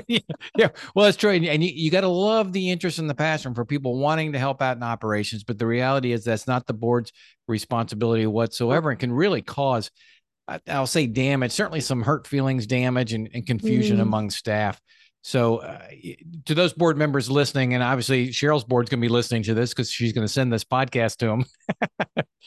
yeah. 0.57 0.67
Well, 0.93 1.05
that's 1.05 1.15
true, 1.15 1.31
and, 1.31 1.45
and 1.45 1.63
you, 1.63 1.71
you 1.73 1.89
got 1.89 2.01
to 2.01 2.09
love 2.09 2.51
the 2.51 2.69
interest 2.69 2.99
in 2.99 3.07
the 3.07 3.15
passion 3.15 3.53
for 3.53 3.63
people 3.63 3.97
wanting 3.97 4.33
to 4.33 4.39
help 4.39 4.61
out 4.61 4.75
in 4.75 4.83
operations. 4.83 5.45
But 5.45 5.57
the 5.57 5.65
reality 5.65 6.11
is 6.11 6.25
that's 6.25 6.47
not 6.47 6.67
the 6.67 6.73
board's 6.73 7.13
responsibility 7.47 8.27
whatsoever, 8.27 8.89
and 8.89 8.99
can 8.99 9.13
really 9.13 9.41
cause, 9.41 9.89
I'll 10.67 10.85
say, 10.85 11.07
damage. 11.07 11.53
Certainly, 11.53 11.81
some 11.81 12.01
hurt 12.01 12.27
feelings, 12.27 12.67
damage, 12.67 13.13
and, 13.13 13.29
and 13.33 13.47
confusion 13.47 13.97
mm. 13.97 14.01
among 14.01 14.29
staff. 14.29 14.81
So, 15.25 15.57
uh, 15.57 15.79
to 16.45 16.53
those 16.53 16.71
board 16.71 16.99
members 16.99 17.31
listening, 17.31 17.73
and 17.73 17.81
obviously 17.81 18.27
Cheryl's 18.27 18.63
board's 18.63 18.91
going 18.91 18.99
to 18.99 19.01
be 19.01 19.11
listening 19.11 19.41
to 19.41 19.55
this 19.55 19.71
because 19.71 19.89
she's 19.89 20.13
going 20.13 20.23
to 20.23 20.31
send 20.31 20.53
this 20.53 20.63
podcast 20.63 21.17
to 21.17 21.25
them. 21.25 21.45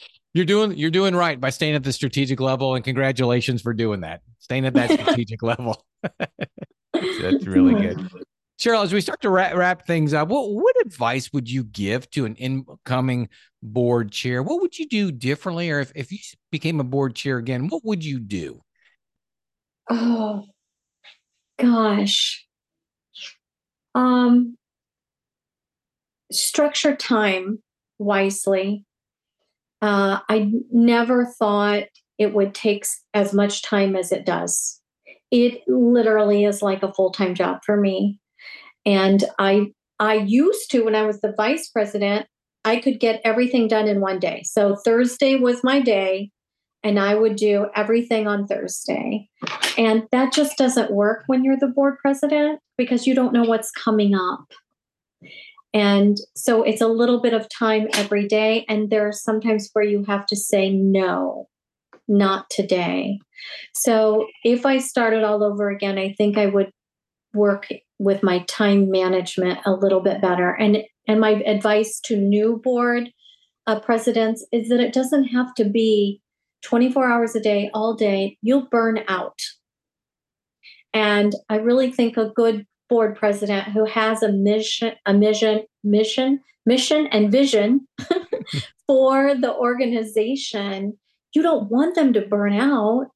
you're 0.33 0.45
doing 0.45 0.77
you're 0.77 0.89
doing 0.89 1.13
right 1.13 1.41
by 1.41 1.49
staying 1.49 1.75
at 1.75 1.83
the 1.83 1.91
strategic 1.91 2.39
level, 2.39 2.75
and 2.75 2.85
congratulations 2.85 3.61
for 3.61 3.73
doing 3.73 3.99
that. 3.99 4.21
Staying 4.37 4.65
at 4.65 4.75
that 4.75 4.91
strategic 4.91 5.43
level. 5.43 5.83
That's 6.93 7.45
really 7.45 7.73
good. 7.73 8.09
Cheryl, 8.57 8.81
as 8.81 8.93
we 8.93 9.01
start 9.01 9.19
to 9.23 9.29
wrap, 9.29 9.55
wrap 9.55 9.85
things 9.85 10.13
up, 10.13 10.29
what, 10.29 10.49
what 10.49 10.75
advice 10.85 11.33
would 11.33 11.49
you 11.51 11.65
give 11.65 12.09
to 12.11 12.23
an 12.23 12.37
incoming 12.37 13.27
board 13.61 14.13
chair? 14.13 14.41
What 14.41 14.61
would 14.61 14.79
you 14.79 14.87
do 14.87 15.11
differently? 15.11 15.69
Or 15.69 15.81
if, 15.81 15.91
if 15.95 16.13
you 16.13 16.19
became 16.49 16.79
a 16.79 16.85
board 16.85 17.13
chair 17.13 17.39
again, 17.39 17.67
what 17.67 17.83
would 17.83 18.05
you 18.05 18.21
do? 18.21 18.61
Oh, 19.89 20.45
gosh. 21.59 22.45
Um, 23.95 24.55
structure 26.31 26.95
time 26.95 27.59
wisely. 27.97 28.85
Uh, 29.81 30.19
I 30.29 30.51
never 30.71 31.25
thought 31.25 31.85
it 32.17 32.33
would 32.33 32.53
take 32.53 32.85
as 33.13 33.33
much 33.33 33.63
time 33.63 33.95
as 33.95 34.11
it 34.11 34.25
does. 34.25 34.81
It 35.31 35.61
literally 35.67 36.43
is 36.43 36.61
like 36.61 36.83
a 36.83 36.93
full 36.93 37.11
time 37.11 37.35
job 37.35 37.59
for 37.65 37.77
me. 37.77 38.19
And 38.85 39.23
I 39.37 39.67
I 39.99 40.15
used 40.15 40.71
to 40.71 40.81
when 40.81 40.95
I 40.95 41.03
was 41.03 41.21
the 41.21 41.33
vice 41.35 41.69
president, 41.69 42.27
I 42.65 42.77
could 42.77 42.99
get 42.99 43.21
everything 43.23 43.67
done 43.67 43.87
in 43.87 44.01
one 44.01 44.19
day. 44.19 44.43
So 44.43 44.75
Thursday 44.75 45.35
was 45.35 45.63
my 45.63 45.79
day 45.79 46.31
and 46.83 46.99
I 46.99 47.15
would 47.15 47.35
do 47.35 47.67
everything 47.75 48.27
on 48.27 48.47
Thursday. 48.47 49.29
And 49.77 50.07
that 50.11 50.33
just 50.33 50.57
doesn't 50.57 50.91
work 50.91 51.23
when 51.27 51.43
you're 51.43 51.59
the 51.59 51.67
board 51.67 51.97
president 51.99 52.59
because 52.77 53.05
you 53.05 53.13
don't 53.13 53.33
know 53.33 53.43
what's 53.43 53.71
coming 53.71 54.15
up. 54.15 54.45
And 55.73 56.17
so 56.35 56.63
it's 56.63 56.81
a 56.81 56.87
little 56.87 57.21
bit 57.21 57.33
of 57.33 57.47
time 57.49 57.87
every 57.93 58.27
day. 58.27 58.65
And 58.67 58.89
there 58.89 59.07
are 59.07 59.13
sometimes 59.13 59.69
where 59.73 59.85
you 59.85 60.03
have 60.07 60.25
to 60.27 60.35
say, 60.35 60.69
no, 60.69 61.47
not 62.07 62.49
today. 62.49 63.19
So 63.73 64.27
if 64.43 64.65
I 64.65 64.79
started 64.79 65.23
all 65.23 65.43
over 65.43 65.69
again, 65.69 65.97
I 65.97 66.13
think 66.13 66.37
I 66.37 66.47
would 66.47 66.71
work 67.33 67.67
with 67.99 68.23
my 68.23 68.39
time 68.47 68.89
management 68.89 69.59
a 69.65 69.73
little 69.73 69.99
bit 69.99 70.21
better. 70.21 70.51
And 70.51 70.83
and 71.07 71.19
my 71.19 71.41
advice 71.43 71.99
to 72.05 72.15
new 72.15 72.61
board 72.63 73.09
uh, 73.67 73.79
presidents 73.79 74.45
is 74.51 74.69
that 74.69 74.79
it 74.79 74.93
doesn't 74.93 75.25
have 75.25 75.53
to 75.55 75.65
be 75.65 76.21
24 76.63 77.09
hours 77.09 77.35
a 77.35 77.39
day, 77.39 77.69
all 77.73 77.93
day, 77.93 78.37
you'll 78.41 78.67
burn 78.69 79.03
out. 79.07 79.39
And 80.93 81.33
I 81.49 81.57
really 81.57 81.91
think 81.91 82.17
a 82.17 82.31
good 82.35 82.65
board 82.89 83.15
president 83.15 83.69
who 83.69 83.85
has 83.85 84.23
a 84.23 84.31
mission, 84.31 84.93
a 85.05 85.13
mission, 85.13 85.63
mission, 85.83 86.39
mission 86.65 87.07
and 87.07 87.31
vision 87.31 87.87
for 88.87 89.35
the 89.35 89.53
organization, 89.53 90.97
you 91.33 91.41
don't 91.41 91.69
want 91.69 91.95
them 91.95 92.13
to 92.13 92.21
burn 92.21 92.53
out. 92.53 93.07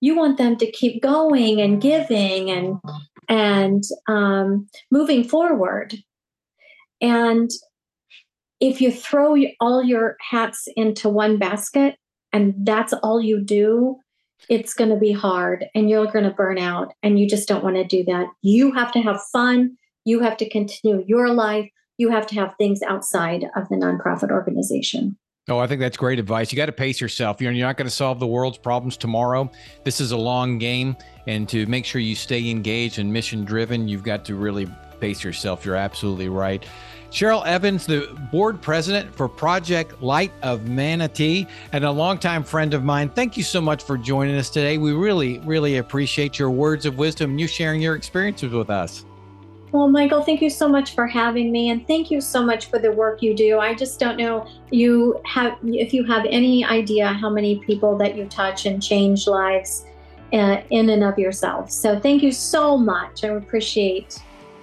You 0.00 0.16
want 0.16 0.38
them 0.38 0.56
to 0.56 0.70
keep 0.70 1.02
going 1.02 1.60
and 1.60 1.82
giving 1.82 2.50
and 2.50 2.76
and 3.28 3.82
um, 4.08 4.68
moving 4.90 5.24
forward. 5.24 5.94
And 7.00 7.50
if 8.60 8.80
you 8.80 8.90
throw 8.90 9.36
all 9.60 9.82
your 9.82 10.16
hats 10.30 10.66
into 10.76 11.08
one 11.08 11.38
basket, 11.38 11.96
and 12.38 12.54
that's 12.64 12.92
all 12.92 13.20
you 13.20 13.40
do, 13.40 13.96
it's 14.48 14.72
going 14.72 14.90
to 14.90 14.96
be 14.96 15.10
hard 15.10 15.66
and 15.74 15.90
you're 15.90 16.06
going 16.06 16.24
to 16.24 16.30
burn 16.30 16.56
out 16.56 16.92
and 17.02 17.18
you 17.18 17.28
just 17.28 17.48
don't 17.48 17.64
want 17.64 17.74
to 17.74 17.82
do 17.82 18.04
that. 18.04 18.28
You 18.42 18.70
have 18.74 18.92
to 18.92 19.00
have 19.00 19.20
fun. 19.32 19.76
You 20.04 20.20
have 20.20 20.36
to 20.36 20.48
continue 20.48 21.04
your 21.08 21.30
life. 21.30 21.68
You 21.96 22.10
have 22.10 22.28
to 22.28 22.36
have 22.36 22.54
things 22.56 22.80
outside 22.82 23.46
of 23.56 23.68
the 23.70 23.74
nonprofit 23.74 24.30
organization. 24.30 25.18
Oh, 25.48 25.58
I 25.58 25.66
think 25.66 25.80
that's 25.80 25.96
great 25.96 26.20
advice. 26.20 26.52
You 26.52 26.56
got 26.56 26.66
to 26.66 26.72
pace 26.72 27.00
yourself. 27.00 27.40
You're, 27.40 27.50
you're 27.50 27.66
not 27.66 27.76
going 27.76 27.88
to 27.88 27.94
solve 27.94 28.20
the 28.20 28.26
world's 28.28 28.58
problems 28.58 28.96
tomorrow. 28.96 29.50
This 29.82 30.00
is 30.00 30.12
a 30.12 30.16
long 30.16 30.58
game. 30.58 30.96
And 31.26 31.48
to 31.48 31.66
make 31.66 31.84
sure 31.84 32.00
you 32.00 32.14
stay 32.14 32.48
engaged 32.50 33.00
and 33.00 33.12
mission 33.12 33.44
driven, 33.44 33.88
you've 33.88 34.04
got 34.04 34.24
to 34.26 34.36
really 34.36 34.68
pace 35.00 35.24
yourself. 35.24 35.64
You're 35.64 35.74
absolutely 35.74 36.28
right. 36.28 36.64
Cheryl 37.10 37.44
Evans, 37.46 37.86
the 37.86 38.06
board 38.30 38.60
president 38.60 39.14
for 39.14 39.28
Project 39.28 40.02
Light 40.02 40.32
of 40.42 40.68
Manatee, 40.68 41.46
and 41.72 41.84
a 41.84 41.90
longtime 41.90 42.44
friend 42.44 42.74
of 42.74 42.84
mine. 42.84 43.08
Thank 43.08 43.36
you 43.36 43.42
so 43.42 43.60
much 43.60 43.82
for 43.82 43.96
joining 43.96 44.36
us 44.36 44.50
today. 44.50 44.76
We 44.76 44.92
really, 44.92 45.38
really 45.40 45.78
appreciate 45.78 46.38
your 46.38 46.50
words 46.50 46.84
of 46.84 46.98
wisdom 46.98 47.30
and 47.30 47.40
you 47.40 47.46
sharing 47.46 47.80
your 47.80 47.96
experiences 47.96 48.52
with 48.52 48.68
us. 48.68 49.06
Well, 49.72 49.88
Michael, 49.88 50.22
thank 50.22 50.40
you 50.40 50.50
so 50.50 50.68
much 50.68 50.94
for 50.94 51.06
having 51.06 51.50
me, 51.50 51.70
and 51.70 51.86
thank 51.86 52.10
you 52.10 52.20
so 52.20 52.42
much 52.42 52.66
for 52.66 52.78
the 52.78 52.92
work 52.92 53.22
you 53.22 53.34
do. 53.34 53.58
I 53.58 53.74
just 53.74 53.98
don't 54.00 54.16
know 54.16 54.46
you 54.70 55.20
have 55.26 55.58
if 55.62 55.92
you 55.92 56.04
have 56.04 56.26
any 56.28 56.64
idea 56.64 57.08
how 57.08 57.28
many 57.28 57.58
people 57.58 57.96
that 57.98 58.16
you 58.16 58.26
touch 58.26 58.64
and 58.64 58.82
change 58.82 59.26
lives 59.26 59.84
uh, 60.32 60.62
in 60.70 60.90
and 60.90 61.04
of 61.04 61.18
yourself. 61.18 61.70
So, 61.70 62.00
thank 62.00 62.22
you 62.22 62.32
so 62.32 62.78
much. 62.78 63.24
I 63.24 63.28
appreciate 63.28 64.18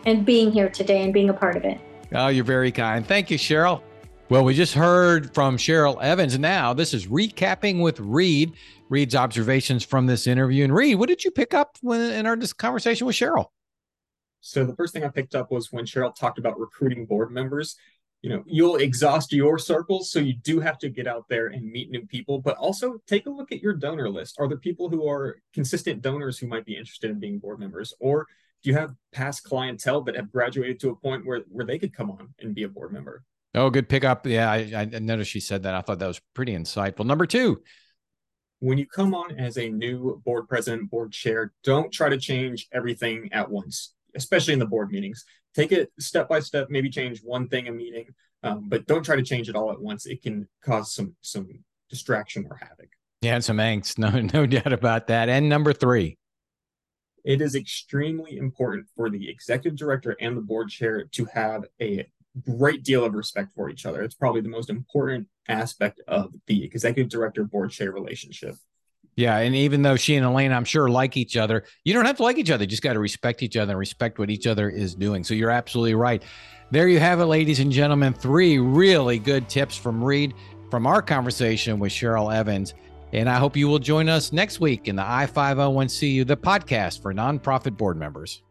and 0.05 0.25
being 0.25 0.51
here 0.51 0.69
today 0.69 1.03
and 1.03 1.13
being 1.13 1.29
a 1.29 1.33
part 1.33 1.55
of 1.55 1.65
it. 1.65 1.79
Oh, 2.13 2.27
you're 2.27 2.43
very 2.43 2.71
kind. 2.71 3.05
Thank 3.05 3.31
you, 3.31 3.37
Cheryl. 3.37 3.81
Well, 4.29 4.43
we 4.43 4.53
just 4.53 4.73
heard 4.73 5.33
from 5.35 5.57
Cheryl 5.57 6.01
Evans. 6.01 6.39
Now, 6.39 6.73
this 6.73 6.93
is 6.93 7.07
recapping 7.07 7.81
with 7.81 7.99
Reed. 7.99 8.53
Reed's 8.89 9.15
observations 9.15 9.83
from 9.83 10.07
this 10.07 10.25
interview. 10.25 10.63
And 10.63 10.73
Reed, 10.73 10.97
what 10.97 11.09
did 11.09 11.23
you 11.23 11.31
pick 11.31 11.53
up 11.53 11.77
when 11.81 12.01
in 12.01 12.25
our 12.25 12.37
conversation 12.57 13.05
with 13.05 13.15
Cheryl? 13.15 13.47
So 14.41 14.63
the 14.63 14.75
first 14.75 14.93
thing 14.93 15.03
I 15.03 15.09
picked 15.09 15.35
up 15.35 15.51
was 15.51 15.71
when 15.71 15.85
Cheryl 15.85 16.13
talked 16.13 16.37
about 16.37 16.59
recruiting 16.59 17.05
board 17.05 17.31
members. 17.31 17.75
You 18.21 18.29
know, 18.29 18.43
you'll 18.47 18.77
exhaust 18.77 19.31
your 19.31 19.59
circles, 19.59 20.09
so 20.09 20.19
you 20.19 20.33
do 20.33 20.59
have 20.59 20.79
to 20.79 20.89
get 20.89 21.05
out 21.05 21.25
there 21.29 21.47
and 21.47 21.71
meet 21.71 21.91
new 21.91 22.05
people, 22.07 22.39
but 22.39 22.57
also 22.57 22.97
take 23.07 23.27
a 23.27 23.29
look 23.29 23.51
at 23.51 23.61
your 23.61 23.73
donor 23.73 24.09
list. 24.09 24.37
Are 24.39 24.47
there 24.47 24.57
people 24.57 24.89
who 24.89 25.07
are 25.07 25.37
consistent 25.53 26.01
donors 26.01 26.39
who 26.39 26.47
might 26.47 26.65
be 26.65 26.75
interested 26.75 27.11
in 27.11 27.19
being 27.19 27.37
board 27.37 27.59
members? 27.59 27.93
Or 27.99 28.25
do 28.65 28.71
you 28.71 28.77
have 28.77 28.95
past 29.13 29.43
clientele 29.43 30.01
that 30.01 30.15
have 30.15 30.31
graduated 30.31 30.79
to 30.79 30.89
a 30.89 30.95
point 30.95 31.23
where 31.23 31.41
where 31.49 31.67
they 31.67 31.77
could 31.77 31.95
come 31.95 32.09
on 32.09 32.29
and 32.39 32.55
be 32.55 32.63
a 32.63 32.67
board 32.67 32.91
member? 32.91 33.23
Oh, 33.53 33.69
good 33.69 33.87
pickup. 33.87 34.25
Yeah, 34.25 34.51
I, 34.51 34.75
I 34.75 34.85
noticed 34.85 35.29
she 35.29 35.39
said 35.39 35.63
that. 35.63 35.75
I 35.75 35.81
thought 35.81 35.99
that 35.99 36.07
was 36.07 36.19
pretty 36.33 36.53
insightful. 36.53 37.05
Number 37.05 37.27
two. 37.27 37.61
When 38.59 38.79
you 38.79 38.87
come 38.87 39.13
on 39.13 39.37
as 39.37 39.57
a 39.57 39.69
new 39.69 40.19
board 40.25 40.49
president, 40.49 40.89
board 40.89 41.11
chair, 41.11 41.53
don't 41.63 41.91
try 41.91 42.09
to 42.09 42.17
change 42.17 42.67
everything 42.71 43.29
at 43.31 43.47
once, 43.47 43.93
especially 44.15 44.53
in 44.53 44.59
the 44.59 44.65
board 44.65 44.89
meetings. 44.89 45.23
Take 45.53 45.71
it 45.71 45.91
step 45.99 46.27
by 46.27 46.39
step, 46.39 46.67
maybe 46.71 46.89
change 46.89 47.19
one 47.19 47.47
thing 47.47 47.67
a 47.67 47.71
meeting, 47.71 48.07
um, 48.41 48.67
but 48.67 48.87
don't 48.87 49.03
try 49.03 49.15
to 49.15 49.21
change 49.21 49.47
it 49.47 49.55
all 49.55 49.71
at 49.71 49.79
once. 49.79 50.07
It 50.07 50.23
can 50.23 50.47
cause 50.63 50.91
some 50.91 51.15
some 51.21 51.47
distraction 51.87 52.47
or 52.49 52.57
havoc. 52.57 52.89
Yeah, 53.21 53.35
and 53.35 53.43
some 53.43 53.57
angst. 53.57 53.97
No, 53.99 54.09
no 54.39 54.47
doubt 54.47 54.73
about 54.73 55.07
that. 55.07 55.29
And 55.29 55.47
number 55.49 55.71
three 55.71 56.17
it 57.25 57.41
is 57.41 57.55
extremely 57.55 58.37
important 58.37 58.87
for 58.95 59.09
the 59.09 59.29
executive 59.29 59.77
director 59.77 60.15
and 60.21 60.37
the 60.37 60.41
board 60.41 60.69
chair 60.69 61.05
to 61.11 61.25
have 61.25 61.65
a 61.81 62.07
great 62.57 62.83
deal 62.83 63.03
of 63.03 63.13
respect 63.13 63.49
for 63.55 63.69
each 63.69 63.85
other. 63.85 64.03
It's 64.03 64.15
probably 64.15 64.41
the 64.41 64.49
most 64.49 64.69
important 64.69 65.27
aspect 65.47 66.01
of 66.07 66.33
the 66.47 66.63
executive 66.63 67.09
director 67.09 67.43
board 67.43 67.71
chair 67.71 67.91
relationship. 67.91 68.55
Yeah, 69.15 69.37
and 69.37 69.55
even 69.55 69.81
though 69.81 69.95
she 69.95 70.17
and 70.17 70.25
Elaine, 70.25 70.51
I'm 70.51 70.65
sure, 70.65 70.89
like 70.89 71.15
each 71.15 71.37
other, 71.37 71.63
you 71.85 71.93
don't 71.93 72.05
have 72.05 72.17
to 72.17 72.23
like 72.23 72.37
each 72.37 72.51
other. 72.51 72.63
You 72.63 72.67
just 72.67 72.83
got 72.83 72.93
to 72.93 72.99
respect 72.99 73.41
each 73.41 73.55
other 73.55 73.71
and 73.71 73.79
respect 73.79 74.19
what 74.19 74.29
each 74.29 74.45
other 74.45 74.69
is 74.69 74.93
doing. 74.93 75.23
So 75.23 75.33
you're 75.33 75.51
absolutely 75.51 75.95
right. 75.95 76.21
There 76.69 76.89
you 76.89 76.99
have 76.99 77.21
it, 77.21 77.25
ladies 77.25 77.59
and 77.59 77.71
gentlemen. 77.71 78.13
Three 78.13 78.59
really 78.59 79.17
good 79.17 79.47
tips 79.47 79.77
from 79.77 80.03
Reed 80.03 80.33
from 80.69 80.85
our 80.85 81.01
conversation 81.01 81.79
with 81.79 81.93
Cheryl 81.93 82.35
Evans. 82.35 82.73
And 83.15 83.29
I 83.29 83.37
hope 83.37 83.55
you 83.55 83.69
will 83.69 83.79
join 83.79 84.09
us 84.09 84.33
next 84.33 84.59
week 84.59 84.89
in 84.89 84.97
the 84.97 85.01
I501CU, 85.01 86.27
the 86.27 86.35
podcast 86.35 87.01
for 87.01 87.13
nonprofit 87.13 87.77
board 87.77 87.95
members. 87.95 88.41